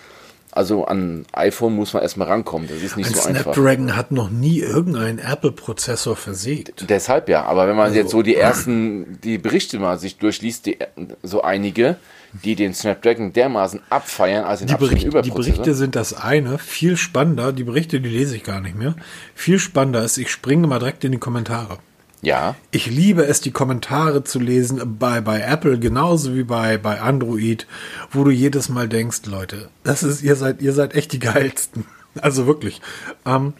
[0.56, 2.66] Also an iPhone muss man erstmal rankommen.
[2.66, 3.54] Das ist nicht ein so Snapdragon einfach.
[3.54, 6.88] Snapdragon hat noch nie irgendeinen Apple-Prozessor versägt.
[6.88, 10.64] Deshalb ja, aber wenn man also, jetzt so die ersten, die Berichte mal sich durchliest,
[10.64, 10.78] die,
[11.22, 11.96] so einige,
[12.32, 16.58] die den Snapdragon dermaßen abfeiern als den die, Bericht, die Berichte sind das eine.
[16.58, 18.94] Viel spannender, die Berichte, die lese ich gar nicht mehr.
[19.34, 21.78] Viel spannender ist, ich springe mal direkt in die Kommentare.
[22.22, 22.56] Ja.
[22.70, 27.66] Ich liebe es, die Kommentare zu lesen bei, bei Apple genauso wie bei, bei Android,
[28.10, 31.84] wo du jedes Mal denkst, Leute, das ist, ihr seid, ihr seid echt die geilsten.
[32.20, 32.80] Also wirklich.
[33.26, 33.52] Ähm,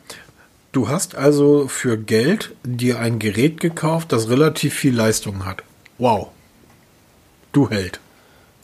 [0.73, 5.63] du hast also für Geld dir ein Gerät gekauft, das relativ viel Leistung hat.
[5.99, 6.29] Wow.
[7.53, 8.01] Du Held.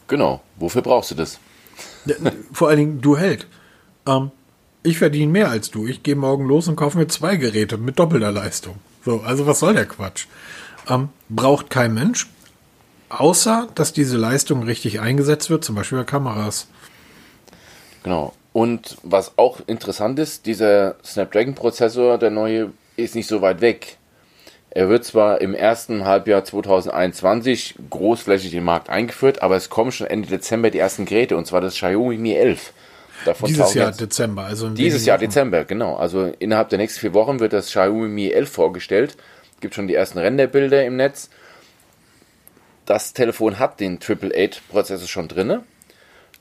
[0.09, 0.43] Genau.
[0.57, 1.39] Wofür brauchst du das?
[2.53, 3.47] Vor allen Dingen, du Held.
[4.07, 4.31] Ähm,
[4.83, 5.87] ich verdiene mehr als du.
[5.87, 8.77] Ich gehe morgen los und kaufe mir zwei Geräte mit doppelter Leistung.
[9.05, 10.27] So, also was soll der Quatsch?
[10.89, 12.29] Ähm, braucht kein Mensch,
[13.09, 16.69] außer dass diese Leistung richtig eingesetzt wird, zum Beispiel bei Kameras.
[18.03, 18.33] Genau.
[18.53, 23.97] Und was auch interessant ist, dieser Snapdragon-Prozessor, der neue, ist nicht so weit weg.
[24.71, 30.07] Er wird zwar im ersten Halbjahr 2021 großflächig im Markt eingeführt, aber es kommen schon
[30.07, 32.73] Ende Dezember die ersten Geräte, und zwar das Xiaomi Mi 11.
[33.25, 35.27] Davon Dieses Jahr Dezember, also Dieses Jahr Wochen.
[35.27, 35.97] Dezember, genau.
[35.97, 39.17] Also innerhalb der nächsten vier Wochen wird das Xiaomi Mi 11 vorgestellt.
[39.61, 41.31] Gibt schon die ersten Renderbilder im Netz.
[42.87, 45.61] Das Telefon hat den 888-Prozessor schon drin.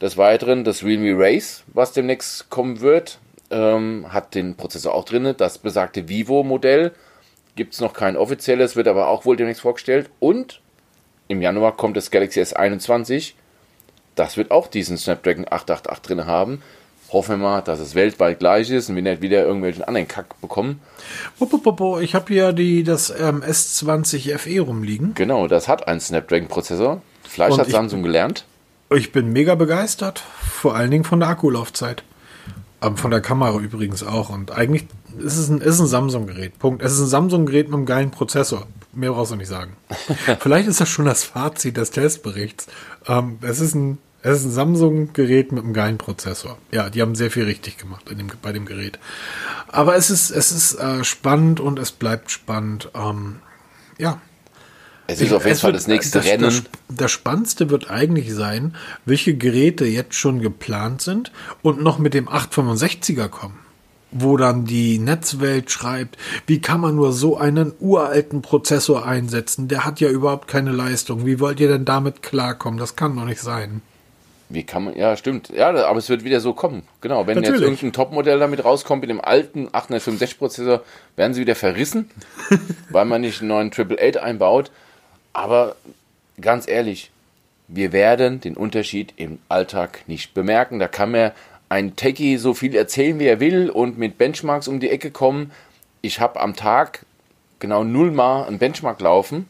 [0.02, 3.20] Des Weiteren das Realme Race, was demnächst kommen wird,
[3.52, 5.36] ähm, hat den Prozessor auch drin.
[5.38, 6.92] Das besagte Vivo-Modell
[7.56, 10.10] gibt es noch kein offizielles, wird aber auch wohl demnächst vorgestellt.
[10.20, 10.62] Und
[11.28, 13.34] im Januar kommt das Galaxy S21.
[14.22, 16.62] Das wird auch diesen Snapdragon 888 drin haben.
[17.12, 20.40] Hoffen wir mal, dass es weltweit gleich ist und wir nicht wieder irgendwelchen anderen Kack
[20.42, 20.80] bekommen.
[22.02, 25.16] Ich habe hier die, das ähm, S20 FE rumliegen.
[25.16, 27.02] Genau, das hat einen Snapdragon-Prozessor.
[27.24, 28.46] Vielleicht hat Samsung gelernt.
[28.96, 32.04] Ich bin mega begeistert, vor allen Dingen von der Akkulaufzeit.
[32.84, 34.30] Ähm, von der Kamera übrigens auch.
[34.30, 34.86] Und eigentlich
[35.18, 36.60] ist es ein, ist ein Samsung-Gerät.
[36.60, 36.84] Punkt.
[36.84, 38.68] Es ist ein Samsung-Gerät mit einem geilen Prozessor.
[38.94, 39.78] Mehr brauchst du nicht sagen.
[40.40, 42.68] Vielleicht ist das schon das Fazit des Testberichts.
[43.08, 46.58] Ähm, es ist ein, es ist ein Samsung-Gerät mit einem geilen Prozessor.
[46.72, 49.00] Ja, die haben sehr viel richtig gemacht dem, bei dem Gerät.
[49.68, 52.90] Aber es ist, es ist äh, spannend und es bleibt spannend.
[52.94, 53.38] Ähm,
[53.98, 54.22] ja,
[55.08, 56.44] Es ist auf jeden Fall wird- das nächste das, Rennen.
[56.44, 62.14] Das, das Spannendste wird eigentlich sein, welche Geräte jetzt schon geplant sind und noch mit
[62.14, 63.60] dem 865er kommen.
[64.14, 69.70] Wo dann die Netzwelt schreibt, wie kann man nur so einen uralten Prozessor einsetzen?
[69.70, 71.26] Der hat ja überhaupt keine Leistung.
[71.26, 72.78] Wie wollt ihr denn damit klarkommen?
[72.78, 73.82] Das kann doch nicht sein.
[74.54, 75.50] Wie kann man, ja, stimmt.
[75.50, 76.84] Ja, aber es wird wieder so kommen.
[77.00, 77.82] Genau, wenn jetzt Natürlich.
[77.82, 80.82] irgendein Topmodell damit rauskommt, mit dem alten 865-Prozessor,
[81.16, 82.10] werden sie wieder verrissen,
[82.90, 84.72] weil man nicht einen neuen 888 einbaut.
[85.34, 85.76] Aber
[86.40, 87.12] ganz ehrlich,
[87.68, 90.80] wir werden den Unterschied im Alltag nicht bemerken.
[90.80, 91.34] Da kann mir
[91.70, 95.52] ein Techie so viel erzählen, wie er will und mit Benchmarks um die Ecke kommen.
[96.02, 97.06] Ich habe am Tag
[97.60, 99.48] genau nullmal einen Benchmark laufen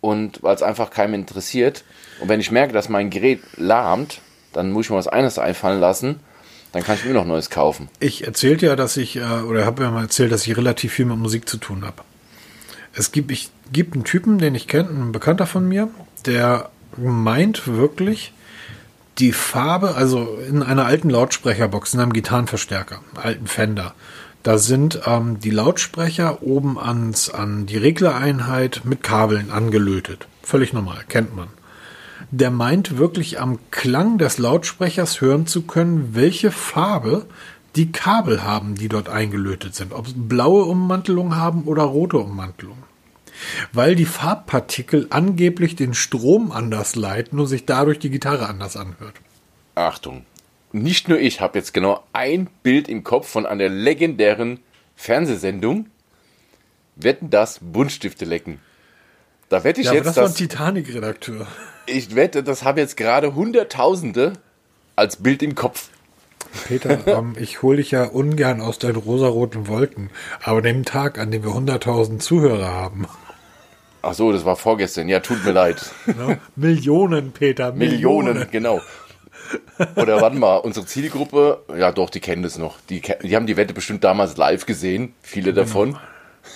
[0.00, 1.84] und weil es einfach keinem interessiert.
[2.20, 4.20] Und wenn ich merke, dass mein Gerät lahmt,
[4.52, 6.20] dann muss ich mir was eines einfallen lassen.
[6.72, 7.88] Dann kann ich mir noch Neues kaufen.
[8.00, 11.04] Ich erzählte ja, dass ich, äh, oder habe ja mal erzählt, dass ich relativ viel
[11.04, 12.02] mit Musik zu tun habe.
[12.94, 15.88] Es gibt, ich, gibt einen Typen, den ich kenne, ein Bekannter von mir,
[16.26, 18.32] der meint wirklich,
[19.18, 23.94] die Farbe, also in einer alten Lautsprecherbox, in einem Gitarrenverstärker, alten Fender,
[24.42, 30.26] da sind ähm, die Lautsprecher oben ans, an die Reglereinheit mit Kabeln angelötet.
[30.42, 31.48] Völlig normal, kennt man.
[32.32, 37.26] Der meint wirklich am Klang des Lautsprechers hören zu können, welche Farbe
[37.76, 39.92] die Kabel haben, die dort eingelötet sind.
[39.92, 42.78] Ob sie blaue Ummantelung haben oder rote Ummantelung.
[43.74, 49.16] Weil die Farbpartikel angeblich den Strom anders leiten und sich dadurch die Gitarre anders anhört.
[49.74, 50.24] Achtung.
[50.72, 54.60] Nicht nur ich habe jetzt genau ein Bild im Kopf von einer legendären
[54.96, 55.90] Fernsehsendung.
[56.96, 58.58] Wetten das Buntstifte lecken.
[59.52, 61.46] Da wette ich Ja, jetzt, das war ein Titanic-Redakteur.
[61.84, 64.32] ich wette, das habe jetzt gerade Hunderttausende
[64.96, 65.90] als Bild im Kopf.
[66.68, 70.08] Peter, ähm, ich hole dich ja ungern aus deinen rosaroten Wolken.
[70.42, 73.06] Aber an dem Tag, an dem wir 100.000 Zuhörer haben,
[74.00, 75.10] Ach so, das war vorgestern.
[75.10, 75.84] Ja, tut mir leid.
[76.06, 76.40] ne?
[76.56, 78.50] Millionen, Peter, Millionen, Millionen.
[78.50, 78.80] genau.
[79.96, 82.78] Oder warte mal, unsere Zielgruppe, ja doch, die kennen das noch.
[82.88, 85.98] Die, die haben die Wette bestimmt damals live gesehen, viele davon.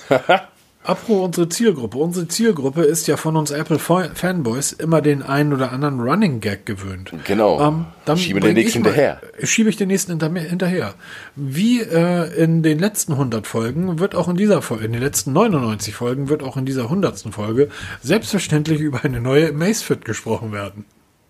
[0.87, 1.99] Apropos unsere Zielgruppe.
[1.99, 7.13] Unsere Zielgruppe ist ja von uns Apple-Fanboys immer den einen oder anderen Running Gag gewöhnt.
[7.25, 7.61] Genau.
[7.61, 9.21] Ähm, dann Schiebe den nächsten ich mal- hinterher.
[9.43, 10.95] Schiebe ich den nächsten hinter, hinterher.
[11.35, 15.33] Wie äh, in den letzten 100 Folgen wird auch in dieser Folge, in den letzten
[15.33, 17.19] 99 Folgen wird auch in dieser 100.
[17.35, 17.69] Folge
[18.03, 20.85] selbstverständlich über eine neue Amazfit gesprochen werden.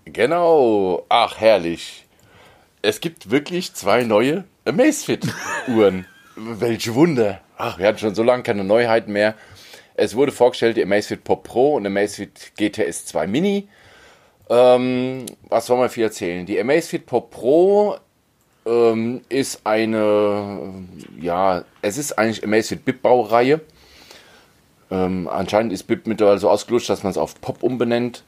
[0.04, 1.06] Genau.
[1.08, 2.06] Ach, herrlich.
[2.82, 6.04] Es gibt wirklich zwei neue Amazfit-Uhren.
[6.36, 7.40] Welch Wunder.
[7.56, 9.34] Ach, wir hatten schon so lange keine Neuheiten mehr.
[9.94, 13.68] Es wurde vorgestellt, die Amazfit Pop Pro und Amazfit GTS 2 Mini.
[14.50, 16.44] Ähm, was soll man viel erzählen?
[16.44, 17.96] Die Amazfit Pop Pro
[18.66, 20.84] ähm, ist eine,
[21.18, 23.60] ja, es ist eigentlich Amazfit BIP-Baureihe.
[24.90, 28.22] Ähm, anscheinend ist BIP mittlerweile so ausgelutscht, dass man es auf Pop umbenennt.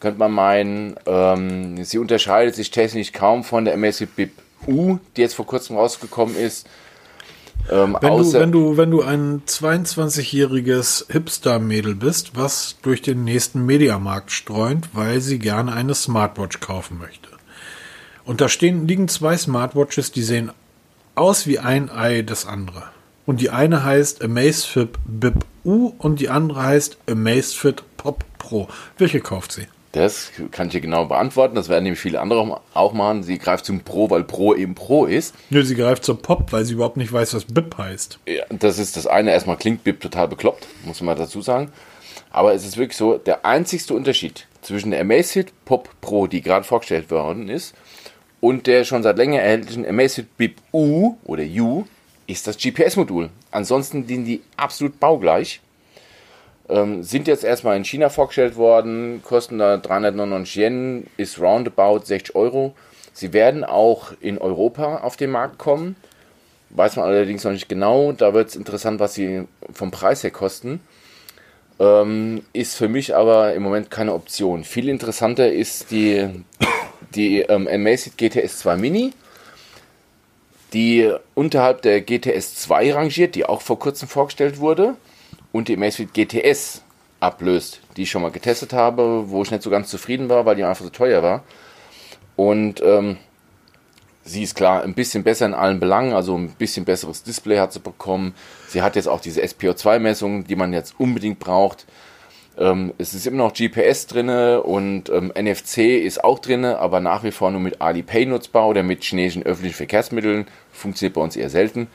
[0.00, 0.96] Könnte man meinen.
[1.06, 4.32] Ähm, sie unterscheidet sich technisch kaum von der Amazfit BIP
[4.66, 6.66] U, die jetzt vor kurzem rausgekommen ist.
[7.70, 13.64] Ähm, Wenn du, wenn du, wenn du ein 22-jähriges Hipster-Mädel bist, was durch den nächsten
[13.64, 17.28] Mediamarkt streunt, weil sie gerne eine Smartwatch kaufen möchte.
[18.24, 20.52] Und da stehen, liegen zwei Smartwatches, die sehen
[21.14, 22.84] aus wie ein Ei das andere.
[23.26, 28.68] Und die eine heißt Amazfit BIP U und die andere heißt Amazfit Pop Pro.
[28.98, 29.66] Welche kauft sie?
[29.94, 31.54] Das kann ich dir genau beantworten.
[31.54, 33.22] Das werden nämlich viele andere auch machen.
[33.22, 35.34] Sie greift zum Pro, weil Pro eben Pro ist.
[35.50, 38.18] Nö, sie greift zur Pop, weil sie überhaupt nicht weiß, was BIP heißt.
[38.26, 39.30] Ja, das ist das eine.
[39.30, 41.70] Erstmal klingt BIP total bekloppt, muss man dazu sagen.
[42.30, 46.64] Aber es ist wirklich so, der einzigste Unterschied zwischen der Amazfit Pop Pro, die gerade
[46.64, 47.74] vorgestellt worden ist,
[48.44, 51.86] Und der schon seit länger erhältlichen Amazfit Bip U oder U
[52.26, 53.30] ist das GPS-Modul.
[53.50, 55.62] Ansonsten dienen die absolut baugleich.
[56.68, 62.34] Ähm, sind jetzt erstmal in China vorgestellt worden, kosten da 399 Yen, ist roundabout 60
[62.34, 62.74] Euro.
[63.12, 65.96] Sie werden auch in Europa auf den Markt kommen.
[66.70, 68.12] Weiß man allerdings noch nicht genau.
[68.12, 70.80] Da wird es interessant, was sie vom Preis her kosten.
[71.78, 74.64] Ähm, ist für mich aber im Moment keine Option.
[74.64, 76.44] Viel interessanter ist die,
[77.14, 79.12] die ähm, Amazfit GTS 2 Mini,
[80.72, 84.96] die unterhalb der GTS 2 rangiert, die auch vor kurzem vorgestellt wurde,
[85.54, 86.82] und die Amazfit GTS
[87.20, 90.56] ablöst, die ich schon mal getestet habe, wo ich nicht so ganz zufrieden war, weil
[90.56, 91.44] die einfach so teuer war.
[92.34, 93.18] Und ähm,
[94.24, 97.72] sie ist klar ein bisschen besser in allen Belangen, also ein bisschen besseres Display hat
[97.72, 98.34] sie bekommen.
[98.66, 101.86] Sie hat jetzt auch diese SPO2-Messung, die man jetzt unbedingt braucht.
[102.58, 107.22] Ähm, es ist immer noch GPS drin und ähm, NFC ist auch drin, aber nach
[107.22, 110.48] wie vor nur mit Alipay nutzbar oder mit chinesischen öffentlichen Verkehrsmitteln.
[110.72, 111.86] Funktioniert bei uns eher selten.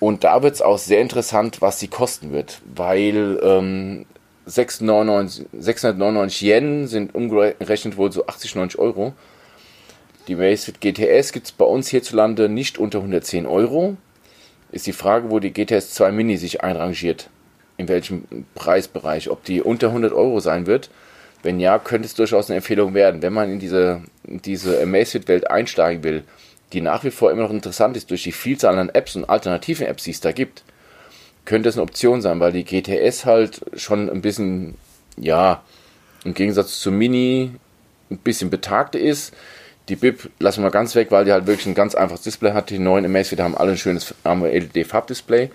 [0.00, 4.06] Und da wird es auch sehr interessant, was sie kosten wird, weil ähm,
[4.46, 9.12] 699, 699 Yen sind umgerechnet wohl so 80, 90 Euro.
[10.28, 13.96] Die Macefit GTS gibt es bei uns hierzulande nicht unter 110 Euro.
[14.70, 17.30] Ist die Frage, wo die GTS 2 Mini sich einrangiert.
[17.76, 18.24] In welchem
[18.54, 19.30] Preisbereich.
[19.30, 20.90] Ob die unter 100 Euro sein wird.
[21.42, 23.22] Wenn ja, könnte es durchaus eine Empfehlung werden.
[23.22, 26.24] Wenn man in diese, diese Amazfit-Welt einsteigen will,
[26.72, 29.86] die nach wie vor immer noch interessant ist durch die Vielzahl an Apps und alternativen
[29.86, 30.62] Apps, die es da gibt,
[31.44, 34.74] könnte es eine Option sein, weil die GTS halt schon ein bisschen,
[35.16, 35.62] ja,
[36.24, 37.52] im Gegensatz zur Mini
[38.10, 39.34] ein bisschen betagt ist.
[39.88, 42.68] Die BIP lassen wir ganz weg, weil die halt wirklich ein ganz einfaches Display hat.
[42.68, 45.50] Die neuen Amazfit haben alle ein schönes LED-Farbdisplay.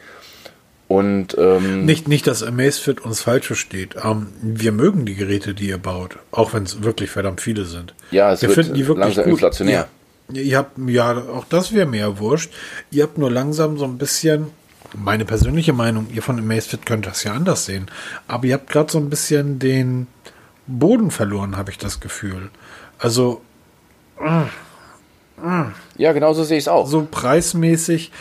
[0.88, 3.95] Und ähm, nicht, nicht, dass Amazfit uns falsch versteht.
[4.03, 7.93] Ähm, wir mögen die Geräte, die ihr baut, auch wenn es wirklich verdammt viele sind.
[8.11, 9.34] Ja, es wir wird finden die wirklich langsam gut.
[9.34, 9.74] inflationär.
[9.74, 9.88] Ja,
[10.32, 12.53] ihr habt, ja, auch das wäre mir wurscht.
[12.91, 14.47] Ihr habt nur langsam so ein bisschen,
[14.95, 17.88] meine persönliche Meinung, ihr von Amazfit könnt das ja anders sehen,
[18.28, 20.07] aber ihr habt gerade so ein bisschen den
[20.67, 22.49] Boden verloren, habe ich das Gefühl.
[22.99, 23.41] Also
[25.97, 26.88] ja, genau so sehe ich es auch.
[26.88, 28.11] So preismäßig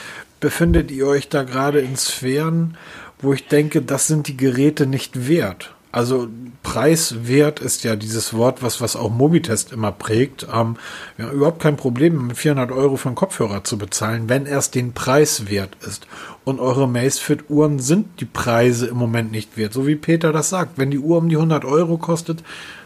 [0.40, 2.76] befindet ihr euch da gerade in Sphären,
[3.20, 5.72] wo ich denke, das sind die Geräte nicht wert.
[5.92, 6.28] Also
[6.62, 10.46] preiswert ist ja dieses Wort, was, was auch Mobitest immer prägt.
[10.52, 10.76] Ähm,
[11.16, 14.58] wir haben überhaupt kein Problem, mit 400 Euro für einen Kopfhörer zu bezahlen, wenn er
[14.58, 16.06] es den Preis wert ist.
[16.44, 19.74] Und eure Macefit-Uhren sind die Preise im Moment nicht wert.
[19.74, 20.78] So wie Peter das sagt.
[20.78, 22.42] Wenn die Uhr um die 100 Euro kostet,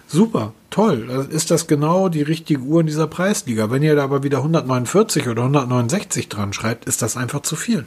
[0.09, 1.29] Super, toll.
[1.31, 3.71] Ist das genau die richtige Uhr in dieser Preisliga?
[3.73, 7.87] Wenn ihr da aber wieder 149 oder 169 dran schreibt, ist das einfach zu viel.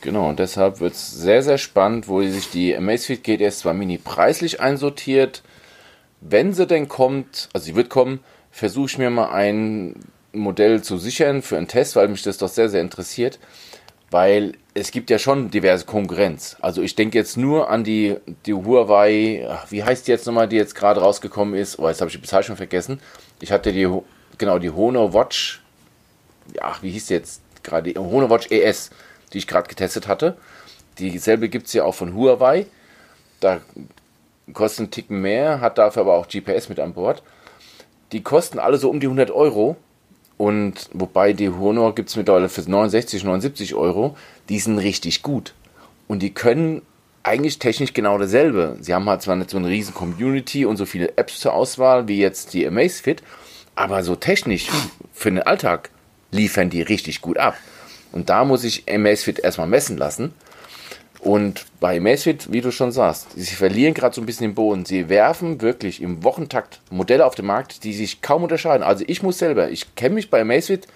[0.00, 3.98] Genau, und deshalb wird es sehr, sehr spannend, wo sich die Amazfit GTS 2 Mini
[3.98, 5.42] preislich einsortiert.
[6.20, 8.20] Wenn sie denn kommt, also sie wird kommen,
[8.50, 9.96] versuche ich mir mal ein
[10.32, 13.38] Modell zu sichern für einen Test, weil mich das doch sehr, sehr interessiert
[14.10, 16.56] weil es gibt ja schon diverse Konkurrenz.
[16.60, 20.56] Also ich denke jetzt nur an die, die Huawei, wie heißt die jetzt nochmal, die
[20.56, 21.78] jetzt gerade rausgekommen ist?
[21.78, 23.00] Oh, jetzt habe ich die Bezeichnung vergessen.
[23.40, 23.88] Ich hatte die,
[24.36, 25.62] genau, die Honor Watch,
[26.54, 27.92] ja, wie hieß die jetzt gerade?
[27.92, 28.90] Die Honor Watch ES,
[29.32, 30.36] die ich gerade getestet hatte.
[30.98, 32.66] Dieselbe gibt es ja auch von Huawei.
[33.40, 33.60] Da
[34.52, 37.22] kostet einen Ticken mehr, hat dafür aber auch GPS mit an Bord.
[38.12, 39.76] Die kosten alle so um die 100 Euro
[40.36, 44.16] und wobei die Honor gibt es mittlerweile für 69, 79 Euro.
[44.48, 45.54] Die sind richtig gut.
[46.08, 46.82] Und die können
[47.22, 48.76] eigentlich technisch genau dasselbe.
[48.80, 52.08] Sie haben halt zwar nicht so eine riesen Community und so viele Apps zur Auswahl
[52.08, 53.22] wie jetzt die Amazfit,
[53.74, 54.68] aber so technisch
[55.12, 55.90] für den Alltag
[56.30, 57.56] liefern die richtig gut ab.
[58.12, 60.34] Und da muss ich Amazfit erstmal messen lassen.
[61.20, 64.86] Und bei Macefit, wie du schon sagst, sie verlieren gerade so ein bisschen den Boden.
[64.86, 68.82] Sie werfen wirklich im Wochentakt Modelle auf den Markt, die sich kaum unterscheiden.
[68.82, 70.86] Also ich muss selber, ich kenne mich bei Macefit,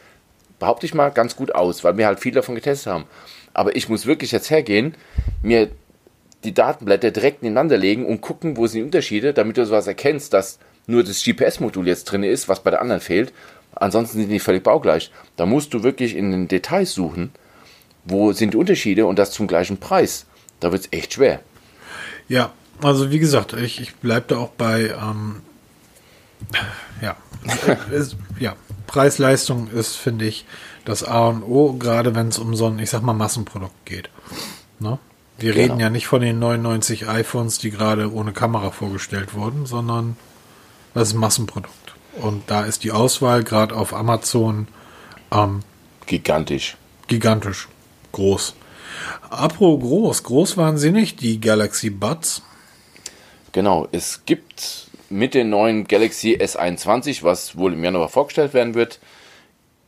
[0.59, 3.05] behaupte ich mal, ganz gut aus, weil wir halt viel davon getestet haben.
[3.53, 4.95] Aber ich muss wirklich jetzt hergehen,
[5.43, 5.71] mir
[6.43, 10.33] die Datenblätter direkt nebeneinander legen und gucken, wo sind die Unterschiede, damit du sowas erkennst,
[10.33, 13.33] dass nur das GPS-Modul jetzt drin ist, was bei der anderen fehlt.
[13.77, 15.11] Ansonsten sind die völlig baugleich.
[15.37, 17.33] Da musst du wirklich in den Details suchen
[18.05, 20.27] wo sind die Unterschiede und das zum gleichen Preis?
[20.61, 21.41] Da wird es echt schwer.
[22.29, 22.53] Ja,
[22.83, 25.43] also wie gesagt, ich, ich bleibe da auch bei, ähm,
[27.01, 27.17] ja,
[27.91, 28.55] ist, ja,
[28.87, 30.45] Preis-Leistung ist, finde ich,
[30.85, 34.11] das A und O, gerade wenn es um so ein, ich sag mal, Massenprodukt geht.
[34.79, 34.99] Ne?
[35.39, 35.63] Wir genau.
[35.63, 40.17] reden ja nicht von den 99 iPhones, die gerade ohne Kamera vorgestellt wurden, sondern
[40.93, 41.84] das ist ein Massenprodukt.
[42.21, 44.69] Und da ist die Auswahl gerade auf Amazon
[45.33, 45.61] ähm,
[46.07, 46.77] gigantisch.
[47.09, 47.69] Gigantisch
[48.13, 48.55] groß.
[49.31, 52.43] Apro groß, groß waren sie nicht, die Galaxy Buds.
[53.53, 59.01] Genau, es gibt mit den neuen Galaxy S21, was wohl im Januar vorgestellt werden wird,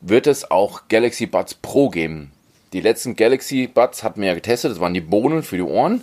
[0.01, 2.33] wird es auch Galaxy Buds Pro geben.
[2.73, 6.03] Die letzten Galaxy Buds hatten wir ja getestet, das waren die Bohnen für die Ohren,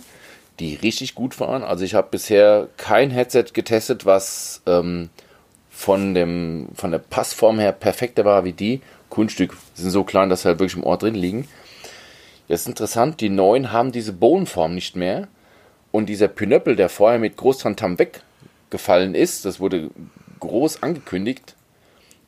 [0.58, 1.62] die richtig gut waren.
[1.62, 5.10] Also ich habe bisher kein Headset getestet, was ähm,
[5.74, 8.80] von, dem, von der Passform her perfekter war wie die.
[9.10, 11.48] Kunststück sind so klein, dass sie halt wirklich im Ohr drin liegen.
[12.48, 15.28] Jetzt ist interessant, die neuen haben diese Bohnenform nicht mehr.
[15.90, 19.90] Und dieser Pinöppel, der vorher mit Großtantam weggefallen ist, das wurde
[20.40, 21.54] groß angekündigt,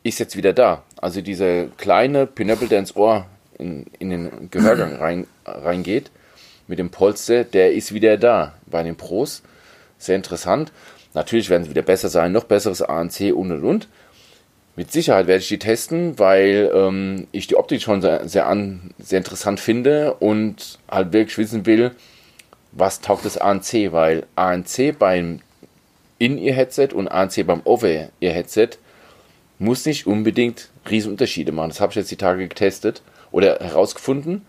[0.03, 0.83] ist jetzt wieder da.
[0.97, 3.27] Also dieser kleine Pinöppel, der ins Ohr
[3.59, 6.11] in, in den Gehörgang rein, reingeht,
[6.67, 9.43] mit dem Polster, der ist wieder da bei den Pros.
[9.99, 10.73] Sehr interessant.
[11.17, 13.89] Natürlich werden sie wieder besser sein, noch besseres ANC und und und.
[14.77, 18.91] Mit Sicherheit werde ich die testen, weil ähm, ich die Optik schon sehr, sehr, an,
[18.99, 21.93] sehr interessant finde und halt wirklich wissen will,
[22.73, 25.41] was taugt das ANC, weil ANC beim
[26.19, 28.73] In-Ear-Headset und ANC beim Over-Ear-Headset
[29.59, 31.71] muss nicht unbedingt Riesenunterschiede machen.
[31.71, 33.01] Das habe ich jetzt die Tage getestet
[33.33, 34.45] oder herausgefunden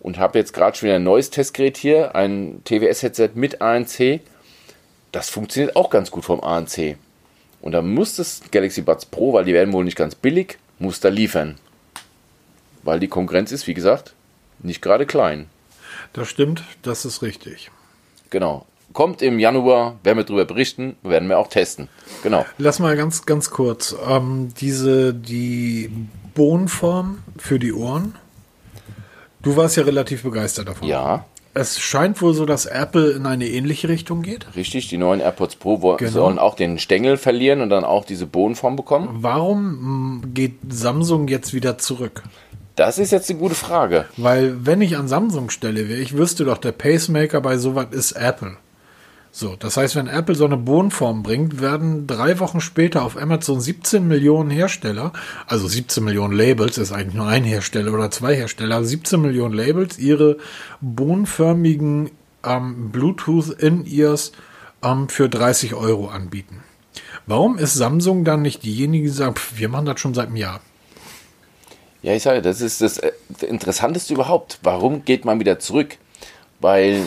[0.00, 4.22] und habe jetzt gerade schon wieder ein neues Testgerät hier, ein TWS-Headset mit ANC.
[5.12, 6.96] Das funktioniert auch ganz gut vom ANC.
[7.60, 11.00] Und da muss das Galaxy Buds Pro, weil die werden wohl nicht ganz billig, muss
[11.00, 11.58] da liefern.
[12.82, 14.14] Weil die Konkurrenz ist, wie gesagt,
[14.60, 15.46] nicht gerade klein.
[16.12, 17.70] Das stimmt, das ist richtig.
[18.30, 18.66] Genau.
[18.92, 21.88] Kommt im Januar, werden wir darüber berichten, werden wir auch testen.
[22.22, 22.44] Genau.
[22.58, 23.94] Lass mal ganz, ganz kurz.
[24.08, 25.90] Ähm, diese, die
[26.34, 28.16] Bohnenform für die Ohren.
[29.42, 30.88] Du warst ja relativ begeistert davon.
[30.88, 31.24] Ja.
[31.52, 34.46] Es scheint wohl so, dass Apple in eine ähnliche Richtung geht.
[34.54, 36.10] Richtig, die neuen AirPods Pro genau.
[36.10, 39.08] sollen auch den Stängel verlieren und dann auch diese Bohnenform bekommen.
[39.20, 42.22] Warum mm, geht Samsung jetzt wieder zurück?
[42.76, 44.06] Das ist jetzt eine gute Frage.
[44.16, 48.56] Weil, wenn ich an Samsung stelle, ich wüsste doch, der Pacemaker bei sowas ist Apple.
[49.32, 53.60] So, das heißt, wenn Apple so eine Bohnenform bringt, werden drei Wochen später auf Amazon
[53.60, 55.12] 17 Millionen Hersteller,
[55.46, 59.98] also 17 Millionen Labels, ist eigentlich nur ein Hersteller oder zwei Hersteller, 17 Millionen Labels
[59.98, 60.38] ihre
[60.80, 62.10] bohnenförmigen
[62.44, 64.32] ähm, Bluetooth In-Ears
[64.82, 66.64] ähm, für 30 Euro anbieten.
[67.26, 70.60] Warum ist Samsung dann nicht diejenige, die sagt, wir machen das schon seit einem Jahr?
[72.02, 73.12] Ja, ich sage, das ist das äh,
[73.46, 74.58] Interessanteste überhaupt.
[74.62, 75.98] Warum geht man wieder zurück?
[76.58, 77.06] Weil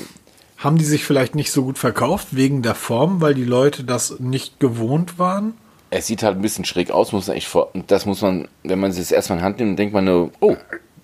[0.63, 4.19] haben die sich vielleicht nicht so gut verkauft wegen der Form, weil die Leute das
[4.19, 5.53] nicht gewohnt waren?
[5.89, 7.69] Es sieht halt ein bisschen schräg aus, muss man echt vor.
[7.87, 10.55] Das muss man, wenn man es jetzt erstmal in Hand nimmt, denkt man nur, oh.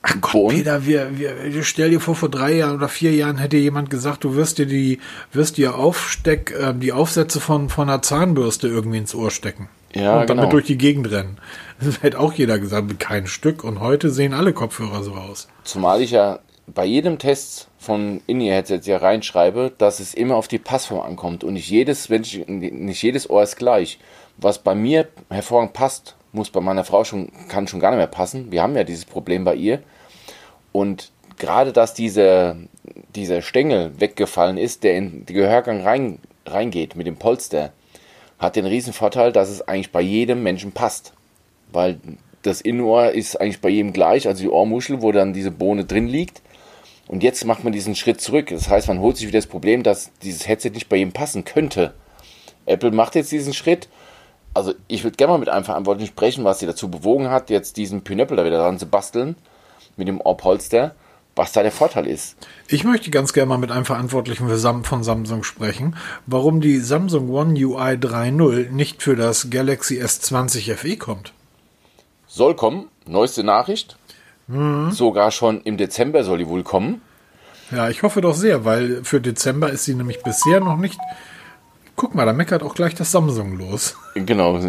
[0.02, 0.58] Ach Gott, Bohnen.
[0.58, 4.24] Peter, wir, wir, stell dir vor, vor drei Jahren oder vier Jahren hätte jemand gesagt,
[4.24, 5.00] du wirst dir die,
[5.34, 9.68] wirst dir Aufsteck, äh, die Aufsätze von, von einer Zahnbürste irgendwie ins Ohr stecken.
[9.94, 10.52] Ja, und damit genau.
[10.52, 11.38] durch die Gegend rennen.
[11.82, 13.64] Das hätte auch jeder gesagt, kein Stück.
[13.64, 15.48] Und heute sehen alle Kopfhörer so aus.
[15.64, 16.40] Zumal ich ja
[16.74, 21.54] bei jedem Test von In-Ear-Headsets ja reinschreibe, dass es immer auf die Passform ankommt und
[21.54, 24.00] nicht jedes, ich, nicht jedes Ohr ist gleich.
[24.38, 28.08] Was bei mir hervorragend passt, muss bei meiner Frau schon, kann schon gar nicht mehr
[28.08, 28.52] passen.
[28.52, 29.82] Wir haben ja dieses Problem bei ihr.
[30.72, 32.56] Und gerade, dass diese,
[33.16, 37.74] dieser Stängel weggefallen ist, der in den Gehörgang rein, reingeht mit dem Polster,
[38.38, 41.14] hat den riesen Vorteil, dass es eigentlich bei jedem Menschen passt.
[41.72, 42.00] Weil
[42.44, 46.08] das Innenohr ist eigentlich bei jedem gleich, also die Ohrmuschel, wo dann diese Bohne drin
[46.08, 46.42] liegt,
[47.10, 48.50] und jetzt macht man diesen Schritt zurück.
[48.52, 51.44] Das heißt, man holt sich wieder das Problem, dass dieses Headset nicht bei ihm passen
[51.44, 51.96] könnte.
[52.68, 53.90] Apple macht jetzt diesen Schritt.
[54.54, 57.78] Also ich würde gerne mal mit einem Verantwortlichen sprechen, was sie dazu bewogen hat, jetzt
[57.78, 59.36] diesen Pinöppel da wieder dran zu basteln
[59.98, 60.94] mit dem Ohrpolster,
[61.36, 62.38] was da der Vorteil ist.
[62.68, 64.48] Ich möchte ganz gerne mal mit einem Verantwortlichen
[64.84, 65.96] von Samsung sprechen,
[66.28, 71.34] warum die Samsung One UI 3.0 nicht für das Galaxy S20 FE kommt.
[72.28, 73.98] Soll kommen, neueste Nachricht.
[74.50, 74.92] Mhm.
[74.92, 77.02] Sogar schon im Dezember soll die wohl kommen.
[77.72, 81.00] Ja, ich hoffe doch sehr, weil für Dezember ist sie nämlich bisher noch nicht.
[81.96, 83.96] Guck mal, da meckert auch gleich das Samsung los.
[84.16, 84.60] Genau,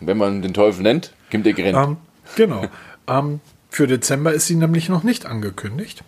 [0.00, 1.82] wenn man den Teufel nennt, gibt er Grenzen.
[1.82, 1.96] Ähm,
[2.36, 2.62] genau.
[3.08, 6.04] ähm, für Dezember ist sie nämlich noch nicht angekündigt.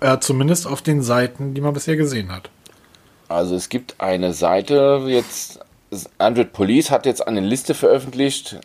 [0.00, 2.50] Äh, zumindest auf den Seiten, die man bisher gesehen hat.
[3.28, 5.60] Also es gibt eine Seite jetzt,
[6.18, 8.58] Android Police hat jetzt eine Liste veröffentlicht,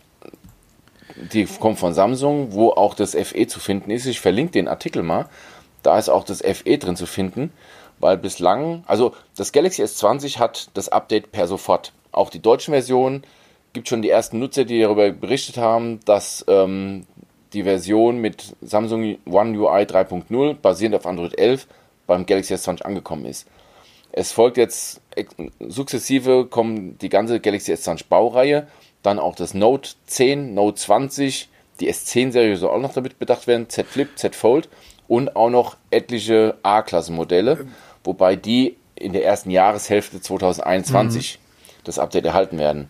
[1.16, 4.05] die kommt von Samsung, wo auch das FE zu finden ist.
[4.05, 5.28] Ich verlinke den Artikel mal.
[5.84, 7.53] Da ist auch das FE drin zu finden,
[7.99, 11.93] weil bislang, also das Galaxy S20 hat das Update per sofort.
[12.11, 13.24] Auch die deutschen Versionen
[13.74, 17.05] gibt schon die ersten Nutzer, die darüber berichtet haben, dass ähm,
[17.53, 21.68] die Version mit Samsung One UI 3.0 basierend auf Android 11
[22.07, 23.47] beim Galaxy S20 angekommen ist.
[24.11, 25.01] Es folgt jetzt
[25.59, 28.68] sukzessive kommen die ganze Galaxy S20 Baureihe
[29.05, 31.49] dann auch das Note 10, Note 20,
[31.79, 34.69] die S10-Serie soll auch noch damit bedacht werden, Z Flip, Z Fold
[35.07, 37.67] und auch noch etliche A-Klasse-Modelle,
[38.03, 41.81] wobei die in der ersten Jahreshälfte 2021 mhm.
[41.83, 42.87] das Update erhalten werden.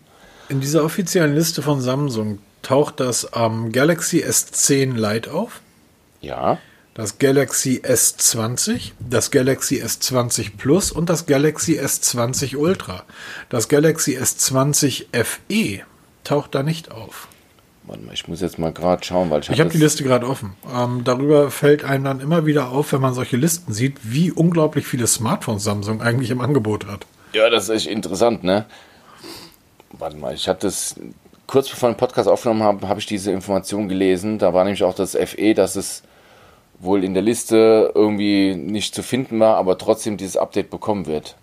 [0.48, 5.60] In dieser offiziellen Liste von Samsung taucht das ähm, Galaxy S10 Lite auf,
[6.20, 6.58] Ja.
[6.94, 13.04] das Galaxy S20, das Galaxy S20 Plus und das Galaxy S20 Ultra.
[13.48, 15.82] Das Galaxy S20 FE
[16.26, 17.28] taucht da nicht auf.
[17.84, 20.02] Warte mal, ich muss jetzt mal gerade schauen, weil ich, Ich habe hab die Liste
[20.02, 20.54] gerade offen.
[20.74, 24.86] Ähm, darüber fällt einem dann immer wieder auf, wenn man solche Listen sieht, wie unglaublich
[24.86, 27.06] viele Smartphones Samsung eigentlich im Angebot hat.
[27.32, 28.64] Ja, das ist echt interessant, ne?
[29.92, 30.96] Warte mal, ich habe das
[31.46, 34.38] kurz bevor wir den Podcast aufgenommen haben, habe ich diese Information gelesen.
[34.38, 36.02] Da war nämlich auch das FE, dass es
[36.78, 41.36] wohl in der Liste irgendwie nicht zu finden war, aber trotzdem dieses Update bekommen wird.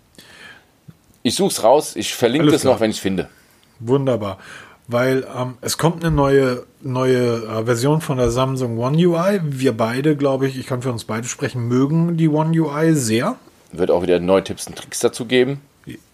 [1.22, 2.74] Ich suche es raus, ich verlinke klar.
[2.74, 3.28] noch, wenn ich es finde.
[3.80, 4.38] Wunderbar.
[4.86, 9.40] Weil ähm, es kommt eine neue, neue äh, Version von der Samsung One UI.
[9.42, 13.36] Wir beide, glaube ich, ich kann für uns beide sprechen, mögen die One UI sehr.
[13.72, 15.60] Wird auch wieder neue Tipps und Tricks dazu geben,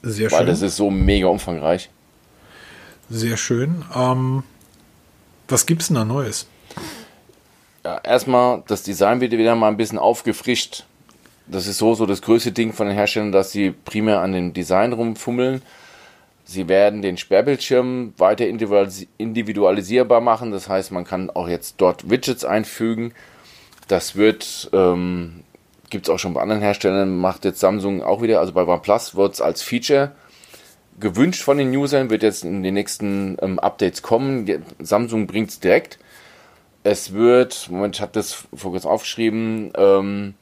[0.03, 0.47] Sehr weil schön.
[0.47, 1.91] das ist so mega umfangreich.
[3.11, 3.85] Sehr schön.
[3.95, 4.45] Ähm,
[5.49, 6.47] was gibt's denn da Neues?
[7.85, 10.85] Ja, erstmal, das Design wird wieder mal ein bisschen aufgefrischt.
[11.49, 14.53] Das ist so, so das größte Ding von den Herstellern, dass sie primär an dem
[14.53, 15.63] Design rumfummeln.
[16.51, 20.51] Sie werden den Sperrbildschirm weiter individualis- individualisierbar machen.
[20.51, 23.13] Das heißt, man kann auch jetzt dort Widgets einfügen.
[23.87, 25.45] Das wird, ähm,
[25.91, 28.41] gibt es auch schon bei anderen Herstellern, macht jetzt Samsung auch wieder.
[28.41, 30.11] Also bei OnePlus wird es als Feature
[30.99, 34.65] gewünscht von den Usern, wird jetzt in den nächsten ähm, Updates kommen.
[34.81, 36.01] Samsung bringt es direkt.
[36.83, 40.35] Es wird, Moment, ich habe das vor kurzem aufgeschrieben, ähm,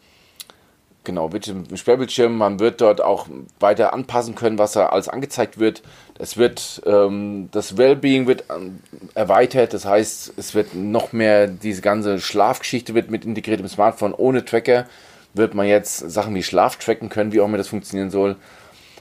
[1.09, 1.30] genau,
[1.74, 3.28] Sperrbildschirm, man wird dort auch
[3.61, 5.82] weiter anpassen können, was da alles angezeigt wird.
[6.18, 8.80] Es wird, ähm, das Wellbeing wird ähm,
[9.14, 14.12] erweitert, das heißt, es wird noch mehr, diese ganze Schlafgeschichte wird mit integriert im Smartphone.
[14.12, 14.86] Ohne Tracker
[15.32, 18.36] wird man jetzt Sachen wie Schlaf tracken können, wie auch immer das funktionieren soll.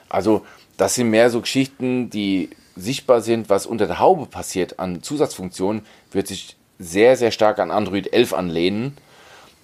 [0.07, 0.45] Also,
[0.77, 5.81] das sind mehr so Geschichten, die sichtbar sind, was unter der Haube passiert an Zusatzfunktionen,
[6.11, 8.95] wird sich sehr, sehr stark an Android 11 anlehnen.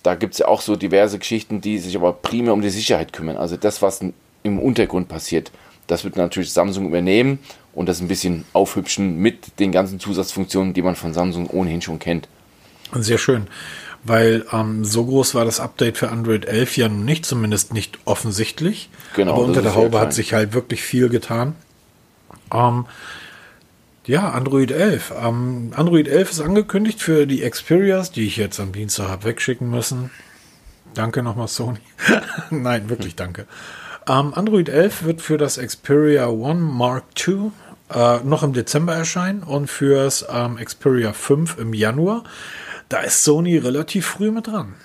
[0.04, 3.14] Da gibt es ja auch so diverse Geschichten, die sich aber primär um die Sicherheit
[3.14, 3.38] kümmern.
[3.38, 4.02] Also das, was
[4.44, 5.52] im Untergrund passiert,
[5.88, 7.40] das wird natürlich Samsung übernehmen
[7.74, 12.00] und das ein bisschen aufhübschen mit den ganzen Zusatzfunktionen, die man von Samsung ohnehin schon
[12.00, 12.28] kennt.
[12.94, 13.48] Sehr schön.
[14.04, 18.00] Weil ähm, so groß war das Update für Android 11 ja nun nicht, zumindest nicht
[18.06, 18.90] offensichtlich.
[19.16, 21.56] Genau, Aber unter der Haube hat sich halt wirklich viel getan.
[22.54, 22.86] Ähm,
[24.06, 25.14] ja, Android 11.
[25.22, 29.70] Ähm, Android 11 ist angekündigt für die Xperias, die ich jetzt am Dienstag habe wegschicken
[29.70, 30.12] müssen.
[30.94, 31.80] Danke nochmal, Sony.
[32.50, 33.48] Nein, wirklich danke.
[34.08, 37.52] Ähm, Android 11 wird für das Xperia One Mark II
[37.94, 42.24] äh, noch im Dezember erscheinen und fürs ähm, Xperia 5 im Januar.
[42.90, 44.76] Da ist Sony relativ früh mit dran.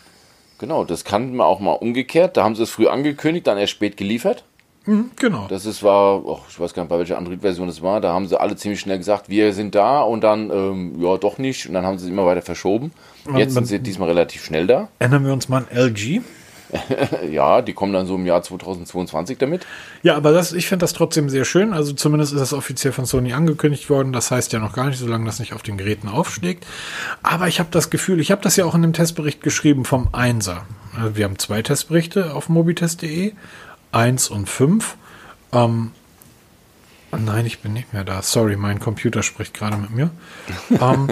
[0.59, 2.37] Genau, das kannten wir auch mal umgekehrt.
[2.37, 4.45] Da haben sie es früh angekündigt, dann erst spät geliefert.
[4.89, 5.47] Mhm, genau.
[5.51, 8.01] Das ist, war, oh, ich weiß gar nicht, bei welcher Android-Version es war.
[8.01, 11.37] Da haben sie alle ziemlich schnell gesagt, wir sind da und dann, ähm, ja, doch
[11.37, 11.67] nicht.
[11.69, 12.93] Und dann haben sie es immer weiter verschoben.
[13.37, 14.89] Jetzt sind sie diesmal relativ schnell da.
[14.99, 16.23] Erinnern wir uns mal an LG.
[17.31, 19.67] Ja, die kommen dann so im Jahr 2022 damit.
[20.03, 21.73] Ja, aber das, ich finde das trotzdem sehr schön.
[21.73, 24.13] Also zumindest ist das offiziell von Sony angekündigt worden.
[24.13, 26.67] Das heißt ja noch gar nicht, solange das nicht auf den Geräten aufschlägt.
[27.23, 30.09] Aber ich habe das Gefühl, ich habe das ja auch in dem Testbericht geschrieben vom
[30.13, 30.67] Einser.
[30.95, 33.33] Also wir haben zwei Testberichte auf mobitest.de.
[33.93, 34.97] Eins und fünf.
[35.53, 35.93] Ähm,
[37.13, 38.23] oh nein, ich bin nicht mehr da.
[38.23, 40.11] Sorry, mein Computer spricht gerade mit mir.
[40.81, 41.09] ähm,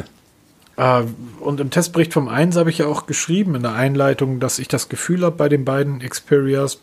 [0.76, 1.04] äh,
[1.40, 4.68] und im Testbericht vom 1 habe ich ja auch geschrieben in der Einleitung, dass ich
[4.68, 6.80] das Gefühl habe bei den beiden Xperias,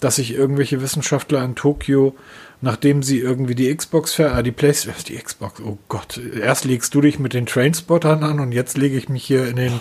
[0.00, 2.14] dass sich irgendwelche Wissenschaftler in Tokio,
[2.60, 7.00] nachdem sie irgendwie die Xbox, äh, die Playstation, die Xbox, oh Gott, erst legst du
[7.00, 9.72] dich mit den Trainspottern an und jetzt lege ich mich hier in den,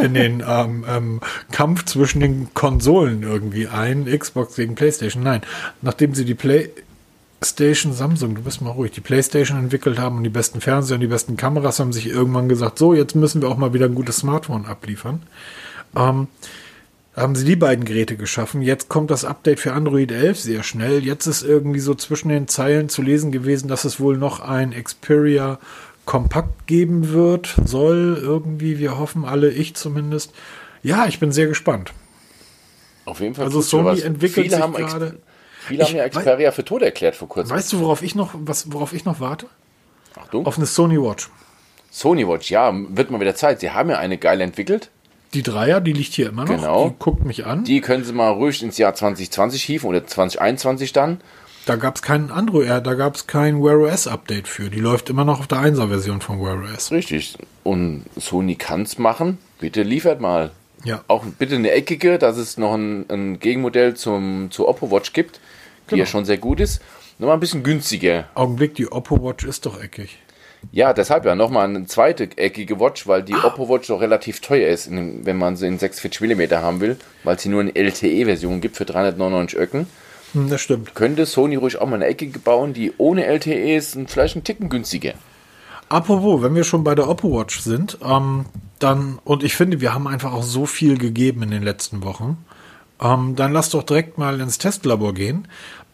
[0.00, 1.20] in den ähm, ähm,
[1.50, 5.22] Kampf zwischen den Konsolen irgendwie ein, Xbox gegen Playstation.
[5.22, 5.42] Nein,
[5.82, 10.30] nachdem sie die PlayStation, Samsung, du bist mal ruhig, die PlayStation entwickelt haben und die
[10.30, 13.58] besten Fernseher und die besten Kameras haben sich irgendwann gesagt, so, jetzt müssen wir auch
[13.58, 15.22] mal wieder ein gutes Smartphone abliefern.
[15.94, 16.28] Ähm,
[17.14, 18.62] haben sie die beiden Geräte geschaffen.
[18.62, 21.04] Jetzt kommt das Update für Android 11 sehr schnell.
[21.04, 24.70] Jetzt ist irgendwie so zwischen den Zeilen zu lesen gewesen, dass es wohl noch ein
[24.72, 25.58] Xperia
[26.04, 30.32] Kompakt geben wird, soll irgendwie, wir hoffen alle, ich zumindest.
[30.82, 31.92] Ja, ich bin sehr gespannt.
[33.04, 33.44] Auf jeden Fall.
[33.44, 35.18] Also Sony entwickelt viele sich gerade-
[35.64, 37.54] Viele Ich haben ja Xperia für tot erklärt vor kurzem.
[37.54, 39.46] Weißt du, worauf ich noch, was, worauf ich noch warte?
[40.16, 40.44] Achtung.
[40.44, 41.30] Auf eine Sony Watch.
[41.92, 43.60] Sony Watch, ja, wird mal wieder Zeit.
[43.60, 44.90] Sie haben ja eine geile entwickelt.
[45.34, 46.56] Die Dreier, die liegt hier immer noch.
[46.56, 46.88] Genau.
[46.90, 47.64] Die guckt mich an.
[47.64, 51.20] Die können sie mal ruhig ins Jahr 2020 hieven oder 2021 dann.
[51.66, 54.68] da gab es keinen Android, da gab es kein Wear OS Update für.
[54.68, 56.90] Die läuft immer noch auf der 1er Version von Wear OS.
[56.92, 57.38] Richtig.
[57.62, 59.38] Und Sony kann es machen.
[59.58, 60.50] Bitte liefert mal.
[60.84, 61.02] Ja.
[61.08, 65.36] Auch bitte eine eckige, dass es noch ein, ein Gegenmodell zum, zur Oppo Watch gibt,
[65.36, 66.00] die Genau.
[66.00, 66.82] ja schon sehr gut ist.
[67.18, 68.28] Nochmal ein bisschen günstiger.
[68.34, 70.18] Augenblick, die Oppo Watch ist doch eckig.
[70.70, 73.44] Ja, deshalb ja nochmal eine zweite eckige Watch, weil die ah.
[73.44, 77.38] Oppo Watch doch relativ teuer ist, wenn man sie in 46 mm haben will, weil
[77.38, 79.86] sie nur eine LTE-Version gibt für 399 Öcken.
[80.32, 80.94] Hm, das stimmt.
[80.94, 84.44] Könnte Sony ruhig auch mal eine eckige bauen, die ohne LTE ist und vielleicht einen
[84.44, 85.14] Ticken günstiger.
[85.88, 88.46] Apropos, wenn wir schon bei der Oppo Watch sind, ähm,
[88.78, 92.38] dann, und ich finde, wir haben einfach auch so viel gegeben in den letzten Wochen,
[93.00, 95.48] ähm, dann lass doch direkt mal ins Testlabor gehen.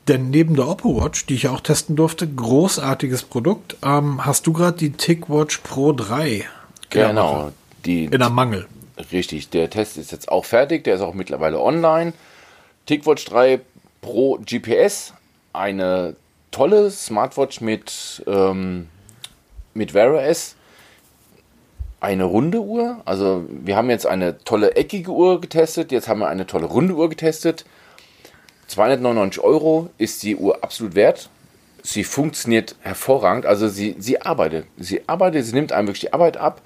[0.09, 4.55] Denn neben der Oppo Watch, die ich auch testen durfte, großartiges Produkt, ähm, hast du
[4.55, 6.47] gerade die TicWatch Pro 3.
[6.89, 7.53] Genau.
[7.85, 8.67] Die, in der Mangel.
[9.13, 12.15] Richtig, der Test ist jetzt auch fertig, der ist auch mittlerweile online.
[12.87, 13.61] TicWatch 3
[14.01, 15.13] Pro GPS,
[15.53, 16.17] eine
[16.51, 18.89] tolle Smartwatch mit, ähm,
[19.75, 20.57] mit Wear OS.
[22.01, 26.29] Eine runde Uhr, also wir haben jetzt eine tolle eckige Uhr getestet, jetzt haben wir
[26.29, 27.67] eine tolle runde Uhr getestet.
[28.69, 31.31] 299 Euro ist die Uhr absolut wert.
[31.83, 33.47] Sie funktioniert hervorragend.
[33.47, 34.67] Also sie, sie arbeitet.
[34.77, 36.61] Sie arbeitet, sie nimmt einem wirklich die Arbeit ab.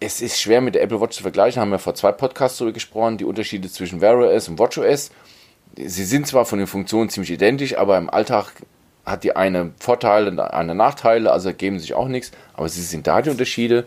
[0.00, 2.72] Es ist schwer mit der Apple Watch zu vergleichen, haben wir vor zwei Podcasts darüber
[2.72, 5.10] gesprochen, die Unterschiede zwischen Wear OS und Watch OS.
[5.76, 8.52] Sie sind zwar von den Funktionen ziemlich identisch, aber im Alltag
[9.04, 13.20] hat die eine Vorteile, eine Nachteile, also geben sich auch nichts, aber sie sind da
[13.20, 13.84] die Unterschiede.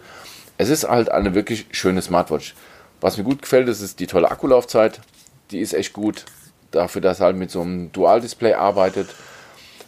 [0.60, 2.54] Es ist halt eine wirklich schöne Smartwatch.
[3.02, 5.02] Was mir gut gefällt, das ist die tolle Akkulaufzeit.
[5.50, 6.26] Die ist echt gut
[6.74, 9.08] dafür, dass er halt mit so einem Dual-Display arbeitet.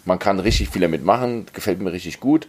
[0.05, 2.47] Man kann richtig viel damit machen, gefällt mir richtig gut.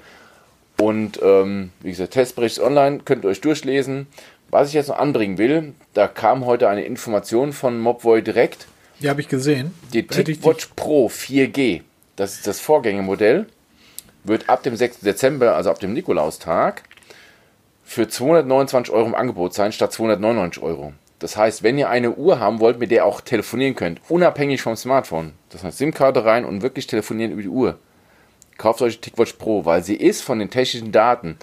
[0.78, 4.07] Und ähm, wie gesagt, Testbericht online, könnt ihr euch durchlesen.
[4.51, 8.66] Was ich jetzt noch anbringen will, da kam heute eine Information von Mobvoi direkt.
[9.01, 9.74] Die habe ich gesehen.
[9.93, 11.82] Die TicWatch Pro 4G,
[12.14, 13.47] das ist das Vorgängermodell,
[14.24, 15.01] wird ab dem 6.
[15.01, 16.82] Dezember, also ab dem Nikolaustag,
[17.84, 20.93] für 229 Euro im Angebot sein, statt 299 Euro.
[21.19, 24.61] Das heißt, wenn ihr eine Uhr haben wollt, mit der ihr auch telefonieren könnt, unabhängig
[24.61, 27.79] vom Smartphone, das heißt SIM-Karte rein und wirklich telefonieren über die Uhr,
[28.59, 31.39] kauft euch die TicWatch Pro, weil sie ist von den technischen Daten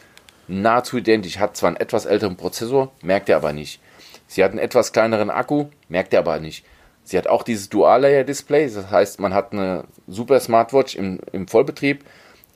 [0.47, 3.79] nahezu identisch, hat zwar einen etwas älteren Prozessor, merkt ihr aber nicht.
[4.27, 6.65] Sie hat einen etwas kleineren Akku, merkt ihr aber nicht.
[7.03, 12.03] Sie hat auch dieses Dual-Layer-Display, das heißt, man hat eine super Smartwatch im, im Vollbetrieb.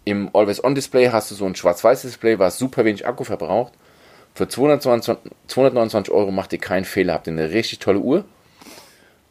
[0.06, 3.74] Im Always-On-Display hast du so ein Schwarz-Weiß-Display, was super wenig Akku verbraucht.
[4.38, 8.24] Für 229, 229 Euro macht ihr keinen Fehler, habt ihr eine richtig tolle Uhr.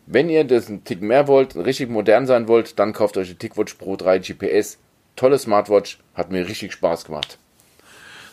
[0.06, 3.36] Wenn ihr das einen Tick mehr wollt, richtig modern sein wollt, dann kauft euch die
[3.36, 4.78] TicWatch Pro 3 GPS.
[5.14, 7.38] Tolle Smartwatch, hat mir richtig Spaß gemacht.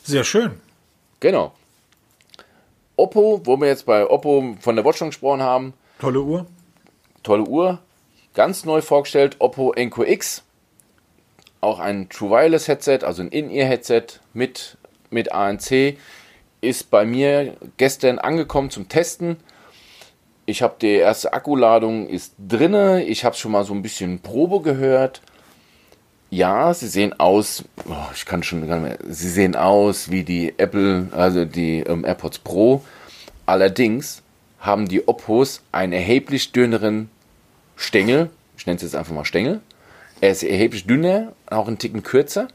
[0.01, 0.59] Sehr schön.
[1.19, 1.53] Genau.
[2.95, 5.75] Oppo, wo wir jetzt bei Oppo von der Watch schon gesprochen haben.
[5.99, 6.47] Tolle Uhr.
[7.21, 7.83] Tolle Uhr.
[8.33, 10.41] Ganz neu vorgestellt, Oppo Enco X.
[11.61, 14.75] Auch ein True Wireless Headset, also ein In-Ear-Headset mit,
[15.11, 15.97] mit ANC
[16.63, 19.37] ist bei mir gestern angekommen zum Testen.
[20.45, 23.03] Ich habe die erste Akkuladung ist drinne.
[23.03, 25.21] Ich habe schon mal so ein bisschen Probe gehört.
[26.29, 27.63] Ja, sie sehen aus.
[27.87, 29.13] Oh, ich kann schon gar nicht mehr.
[29.13, 32.81] Sie sehen aus wie die Apple, also die ähm, AirPods Pro.
[33.45, 34.23] Allerdings
[34.59, 37.09] haben die Oppos einen erheblich dünneren
[37.75, 38.29] Stängel.
[38.57, 39.61] Ich nenne es jetzt einfach mal Stängel.
[40.21, 42.47] Er ist erheblich dünner, auch einen Ticken kürzer.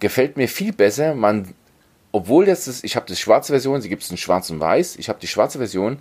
[0.00, 1.14] Gefällt mir viel besser.
[1.14, 1.54] Man
[2.12, 4.96] obwohl das ist, ich habe die schwarze Version, sie gibt es in schwarz und weiß,
[4.96, 5.98] ich habe die schwarze Version,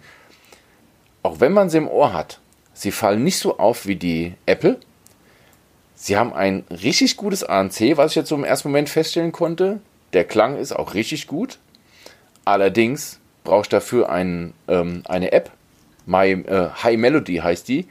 [1.23, 2.39] auch wenn man sie im Ohr hat,
[2.73, 4.79] sie fallen nicht so auf wie die Apple.
[5.95, 9.81] Sie haben ein richtig gutes ANC, was ich jetzt so im ersten Moment feststellen konnte.
[10.13, 11.57] Der Klang ist auch richtig gut.
[12.45, 15.51] Allerdings brauche ich dafür ein, ähm, eine App.
[16.05, 17.87] My, äh, High Melody heißt die,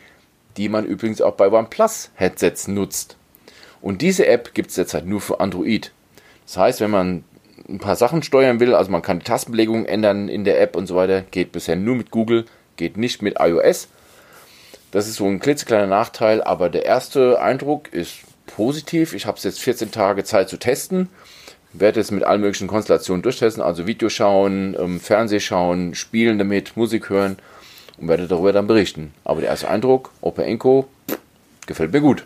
[0.56, 3.16] die man übrigens auch bei OnePlus Headsets nutzt.
[3.82, 5.92] Und diese App gibt es derzeit nur für Android.
[6.46, 7.24] Das heißt, wenn man
[7.68, 10.86] ein paar Sachen steuern will, also man kann die Tastenbelegung ändern in der App und
[10.86, 12.44] so weiter, geht bisher nur mit Google,
[12.76, 13.88] geht nicht mit iOS.
[14.92, 19.12] Das ist so ein klitzekleiner Nachteil, aber der erste Eindruck ist positiv.
[19.14, 21.08] Ich habe es jetzt 14 Tage Zeit zu testen.
[21.72, 26.76] Werde es mit allen möglichen Konstellationen durchtesten, also Video schauen, ähm, Fernseh schauen, spielen damit,
[26.76, 27.36] Musik hören
[27.98, 29.12] und werde darüber dann berichten.
[29.24, 30.88] Aber der erste Eindruck, Opera Enco,
[31.66, 32.24] gefällt mir gut.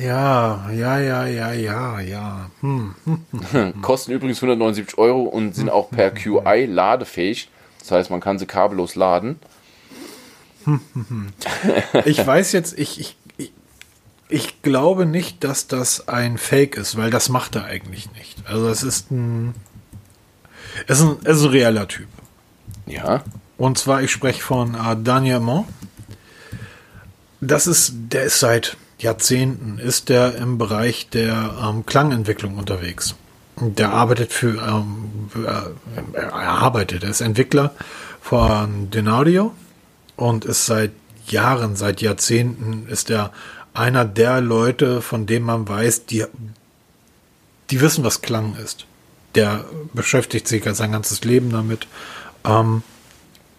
[0.00, 2.50] Ja, ja, ja, ja, ja, ja.
[2.60, 2.94] Hm.
[3.82, 7.50] Kosten übrigens 179 Euro und sind auch per QI ladefähig.
[7.80, 9.38] Das heißt, man kann sie kabellos laden.
[12.04, 13.52] ich weiß jetzt, ich, ich,
[14.28, 18.46] ich, glaube nicht, dass das ein Fake ist, weil das macht er eigentlich nicht.
[18.46, 19.54] Also es ist ein,
[20.86, 22.08] es ist ein, es ist ein reeller Typ.
[22.86, 23.22] Ja.
[23.58, 25.66] Und zwar, ich spreche von uh, Daniel Mont.
[27.40, 33.14] Das ist, der ist seit Jahrzehnten ist der im Bereich der ähm, Klangentwicklung unterwegs.
[33.56, 37.74] Der arbeitet für, ähm, äh, er arbeitet, er ist Entwickler
[38.20, 39.52] von Denaudio
[40.16, 40.92] und ist seit
[41.26, 43.32] Jahren, seit Jahrzehnten ist er
[43.72, 46.24] einer der Leute, von denen man weiß, die,
[47.70, 48.86] die wissen, was Klang ist.
[49.34, 51.86] Der beschäftigt sich sein ganzes Leben damit.
[52.44, 52.82] Ähm,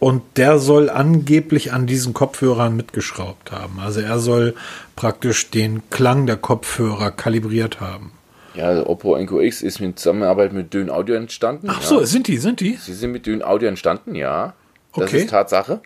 [0.02, 3.80] und der soll angeblich an diesen Kopfhörern mitgeschraubt haben.
[3.80, 4.56] Also er soll
[4.96, 8.12] praktisch den Klang der Kopfhörer kalibriert haben.
[8.56, 11.68] Ja, also Oppo Enco X ist in Zusammenarbeit mit Dön Audio entstanden.
[11.70, 11.88] Ach ja.
[11.88, 12.78] so, sind die, sind die?
[12.82, 14.54] Sie sind mit Dön Audio entstanden, ja.
[14.96, 15.20] Das Okay.
[15.20, 15.82] ist Tatsache.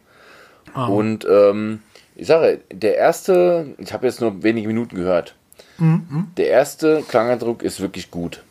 [0.74, 0.86] Ah.
[0.88, 1.82] Und ähm,
[2.16, 5.36] ich sage, der erste, ich habe jetzt nur wenige Minuten gehört.
[5.78, 8.42] Mhm, Der erste Klangeindruck ist wirklich gut.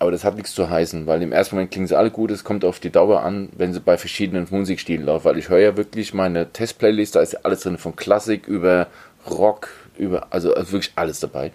[0.00, 2.30] Aber das hat nichts zu heißen, weil im ersten Moment klingen sie alle gut.
[2.30, 5.26] Es kommt auf die Dauer an, wenn sie bei verschiedenen Musikstilen laufen.
[5.26, 8.86] Weil ich höre ja wirklich meine Testplaylist, da ist ja alles drin, von Klassik über
[9.30, 11.52] Rock, über, also, also wirklich alles dabei.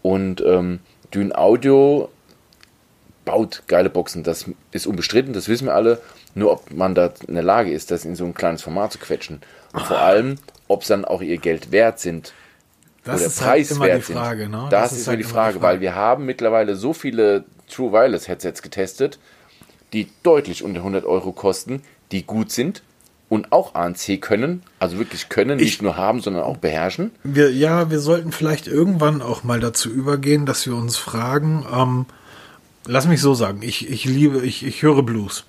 [0.00, 0.80] Und ähm,
[1.12, 2.08] Dyn Audio
[3.26, 4.22] baut geile Boxen.
[4.22, 6.00] Das ist unbestritten, das wissen wir alle.
[6.34, 8.98] Nur ob man da in der Lage ist, das in so ein kleines Format zu
[8.98, 9.42] quetschen.
[9.74, 12.32] Und vor allem, ob es dann auch ihr Geld wert sind.
[13.12, 14.66] Das oder ist halt immer preiswert die Frage, ne?
[14.70, 18.28] Das, ist, halt immer die immer Frage, weil wir haben mittlerweile so viele True Wireless
[18.28, 19.18] Headsets getestet,
[19.92, 21.82] die deutlich unter 100 Euro kosten,
[22.12, 22.82] die gut sind
[23.28, 27.12] und auch ANC können, also wirklich können, nicht nur haben, sondern auch beherrschen.
[27.22, 32.06] Wir, ja, wir sollten vielleicht irgendwann auch mal dazu übergehen, dass wir uns fragen, ähm,
[32.86, 35.44] lass mich so sagen, ich, ich liebe, ich, ich höre Blues.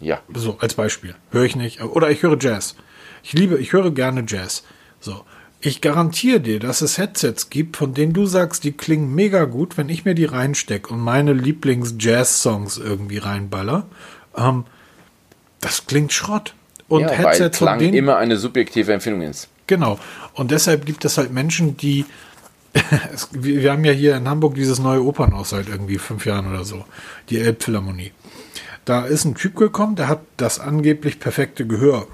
[0.00, 1.14] Ja, So, als Beispiel.
[1.30, 1.82] Höre ich nicht.
[1.82, 2.74] Oder ich höre Jazz.
[3.22, 4.64] Ich liebe, ich höre gerne Jazz.
[5.00, 5.24] So.
[5.66, 9.78] Ich garantiere dir, dass es Headsets gibt, von denen du sagst, die klingen mega gut,
[9.78, 13.86] wenn ich mir die reinstecke und meine Lieblings-Jazz-Songs irgendwie reinballer.
[14.36, 14.64] Ähm,
[15.62, 16.54] das klingt Schrott.
[16.86, 17.94] Und ja weil Headsets von Klang denen.
[17.94, 19.48] immer eine subjektive Empfindung ist.
[19.66, 19.98] Genau.
[20.34, 22.04] Und deshalb gibt es halt Menschen, die.
[23.14, 26.46] es, wir, wir haben ja hier in Hamburg dieses neue Opernhaus seit irgendwie fünf Jahren
[26.46, 26.84] oder so.
[27.30, 28.12] Die Elbphilharmonie.
[28.84, 32.06] Da ist ein Typ gekommen, der hat das angeblich perfekte Gehör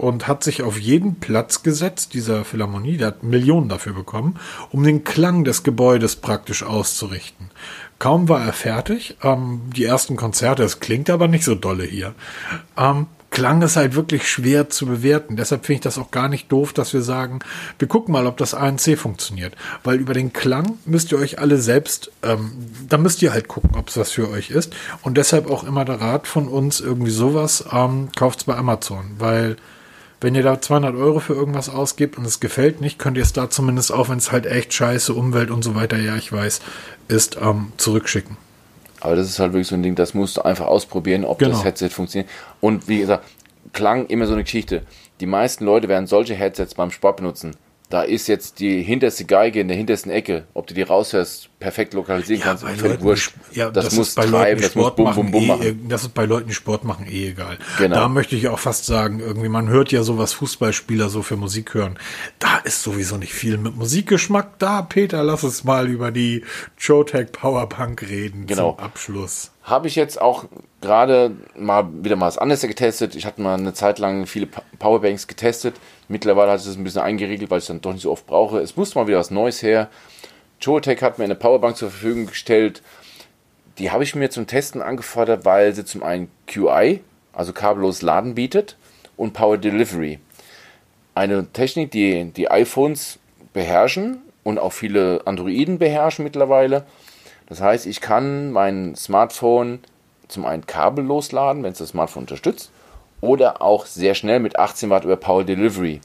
[0.00, 4.38] und hat sich auf jeden Platz gesetzt, dieser Philharmonie, der hat Millionen dafür bekommen,
[4.70, 7.50] um den Klang des Gebäudes praktisch auszurichten.
[7.98, 12.14] Kaum war er fertig, ähm, die ersten Konzerte, es klingt aber nicht so dolle hier,
[12.76, 15.36] ähm, Klang ist halt wirklich schwer zu bewerten.
[15.36, 17.38] Deshalb finde ich das auch gar nicht doof, dass wir sagen,
[17.78, 19.54] wir gucken mal, ob das ANC funktioniert.
[19.84, 22.52] Weil über den Klang müsst ihr euch alle selbst, ähm,
[22.88, 24.74] da müsst ihr halt gucken, ob es was für euch ist.
[25.02, 29.12] Und deshalb auch immer der Rat von uns, irgendwie sowas, ähm, kauft's bei Amazon.
[29.18, 29.56] Weil
[30.20, 33.32] wenn ihr da 200 Euro für irgendwas ausgebt und es gefällt nicht, könnt ihr es
[33.32, 36.60] da zumindest, auch wenn es halt echt scheiße, Umwelt und so weiter, ja, ich weiß,
[37.08, 38.36] ist, ähm, zurückschicken.
[39.00, 41.52] Aber das ist halt wirklich so ein Ding, das musst du einfach ausprobieren, ob Genau.
[41.52, 42.28] das Headset funktioniert.
[42.60, 43.24] Und wie gesagt,
[43.72, 44.82] Klang immer so eine Geschichte.
[45.20, 47.54] Die meisten Leute werden solche Headsets beim Sport benutzen.
[47.90, 50.44] Da ist jetzt die hinterste Geige in der hintersten Ecke.
[50.54, 53.32] Ob du die raushörst, perfekt lokalisieren kannst, bei völlig Leuten, wurscht.
[53.50, 55.46] ja, das, das, muss bei treiben, Leuten, das muss Sport bum, machen, bum, bum eh,
[55.48, 55.88] machen.
[55.88, 57.58] das ist bei Leuten, Sport machen, eh egal.
[57.78, 57.96] Genau.
[57.96, 61.36] Da möchte ich auch fast sagen, irgendwie, man hört ja so, was Fußballspieler so für
[61.36, 61.98] Musik hören.
[62.38, 64.82] Da ist sowieso nicht viel mit Musikgeschmack da.
[64.82, 66.44] Peter, lass uns mal über die
[66.76, 68.76] Showtech Powerpunk reden Genau.
[68.76, 69.50] zum Abschluss.
[69.70, 70.46] Habe ich jetzt auch
[70.80, 73.14] gerade mal wieder mal was anderes getestet.
[73.14, 74.48] Ich hatte mal eine Zeit lang viele
[74.80, 75.76] Powerbanks getestet.
[76.08, 78.58] Mittlerweile hat es ein bisschen eingeriegelt, weil ich es dann doch nicht so oft brauche.
[78.58, 79.88] Es musste mal wieder was Neues her.
[80.60, 82.82] Joetech hat mir eine Powerbank zur Verfügung gestellt.
[83.78, 87.00] Die habe ich mir zum Testen angefordert, weil sie zum einen QI,
[87.32, 88.76] also kabellos Laden bietet,
[89.16, 90.18] und Power Delivery.
[91.14, 93.20] Eine Technik, die die iPhones
[93.52, 96.84] beherrschen und auch viele Androiden beherrschen mittlerweile.
[97.50, 99.80] Das heißt, ich kann mein Smartphone
[100.28, 102.70] zum einen kabellos laden, wenn es das Smartphone unterstützt,
[103.20, 106.00] oder auch sehr schnell mit 18 Watt über Power Delivery.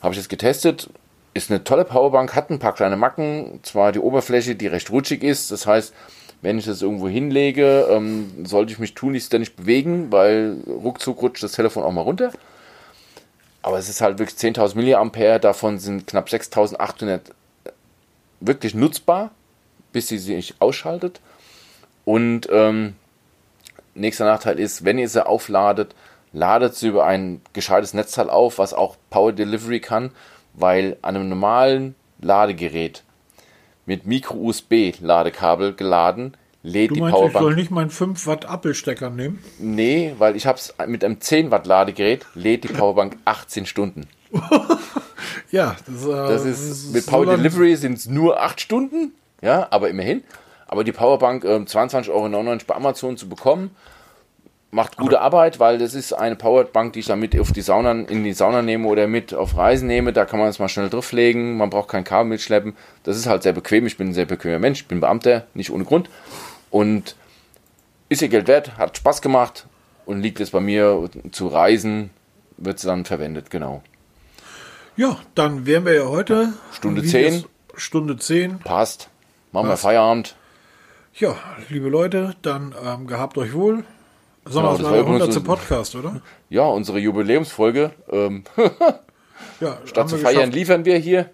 [0.00, 0.88] Habe ich jetzt getestet,
[1.34, 5.22] ist eine tolle Powerbank, hat ein paar kleine Macken, zwar die Oberfläche, die recht rutschig
[5.22, 5.92] ist, das heißt,
[6.40, 11.42] wenn ich das irgendwo hinlege, ähm, sollte ich mich tunlichst nicht bewegen, weil ruckzuck rutscht
[11.42, 12.30] das Telefon auch mal runter.
[13.62, 17.20] Aber es ist halt wirklich 10.000 Milliampere, davon sind knapp 6.800
[18.40, 19.32] wirklich nutzbar,
[19.98, 21.20] bis sie sich ausschaltet.
[22.04, 22.94] Und ähm,
[23.96, 25.96] nächster Nachteil ist, wenn ihr sie aufladet,
[26.32, 30.12] ladet sie über ein gescheites Netzteil auf, was auch Power Delivery kann,
[30.54, 33.02] weil an einem normalen Ladegerät
[33.86, 37.56] mit Micro-USB-Ladekabel geladen lädt Du die meinst, ich soll Powerbank.
[37.56, 39.42] nicht meinen 5 Watt Appelstecker nehmen?
[39.58, 44.06] Nee, weil ich habe es mit einem 10 Watt Ladegerät lädt die Powerbank 18 Stunden.
[45.50, 49.12] Ja, das, äh, Das ist, mit Power so Delivery sind es nur 8 Stunden,
[49.42, 50.24] ja, aber immerhin.
[50.66, 53.70] Aber die Powerbank ähm, 22,99 Euro bei Amazon zu bekommen,
[54.70, 57.92] macht gute Arbeit, weil das ist eine Powerbank, die ich dann mit auf die Sauna,
[57.92, 60.12] in die Sauna nehme oder mit auf Reisen nehme.
[60.12, 62.76] Da kann man es mal schnell drauflegen, man braucht kein Kabel mitschleppen.
[63.04, 63.86] Das ist halt sehr bequem.
[63.86, 66.10] Ich bin ein sehr bequemer Mensch, ich bin Beamter, nicht ohne Grund.
[66.70, 67.16] Und
[68.10, 69.66] ist ihr Geld wert, hat Spaß gemacht
[70.04, 72.10] und liegt jetzt bei mir zu Reisen,
[72.58, 73.82] wird es dann verwendet, genau.
[74.96, 76.52] Ja, dann wären wir ja heute.
[76.72, 77.34] Stunde wie 10.
[77.34, 77.44] es-
[77.76, 78.58] Stunde 10.
[78.58, 79.08] Passt.
[79.52, 79.82] Machen wir Passt.
[79.82, 80.36] Feierabend.
[81.14, 81.36] Ja,
[81.68, 83.84] liebe Leute, dann ähm, gehabt euch wohl.
[84.44, 85.32] Sag Genau, war der übrigens 100.
[85.32, 86.20] so- Podcast, oder?
[86.50, 87.90] Ja, unsere Jubiläumsfolge.
[88.10, 88.44] Ähm,
[89.60, 90.54] Ja, statt zu wir feiern geschafft.
[90.54, 91.30] liefern wir hier.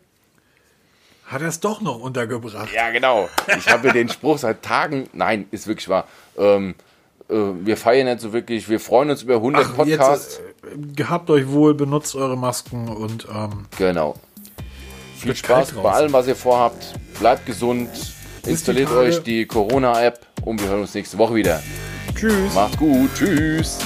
[1.27, 2.69] Hat er es doch noch untergebracht.
[2.75, 3.29] Ja, genau.
[3.59, 5.09] Ich habe den Spruch seit Tagen.
[5.15, 6.07] Nein, ist wirklich wahr.
[6.37, 6.75] Ähm,
[7.31, 8.69] äh, wir feiern nicht so wirklich.
[8.69, 10.41] Wir freuen uns über 100 Ach, Podcasts.
[10.63, 14.17] Jetzt, äh, gehabt euch wohl, benutzt eure Masken und ähm, Genau.
[15.25, 16.93] Viel Spaß bei allem, was ihr vorhabt.
[17.19, 17.89] Bleibt gesund.
[18.45, 19.01] Installiert Tage.
[19.01, 21.63] euch die Corona-App und wir hören uns nächste Woche wieder.
[22.15, 22.53] tschüss.
[22.55, 23.09] Macht's gut.
[23.15, 23.79] Tschüss.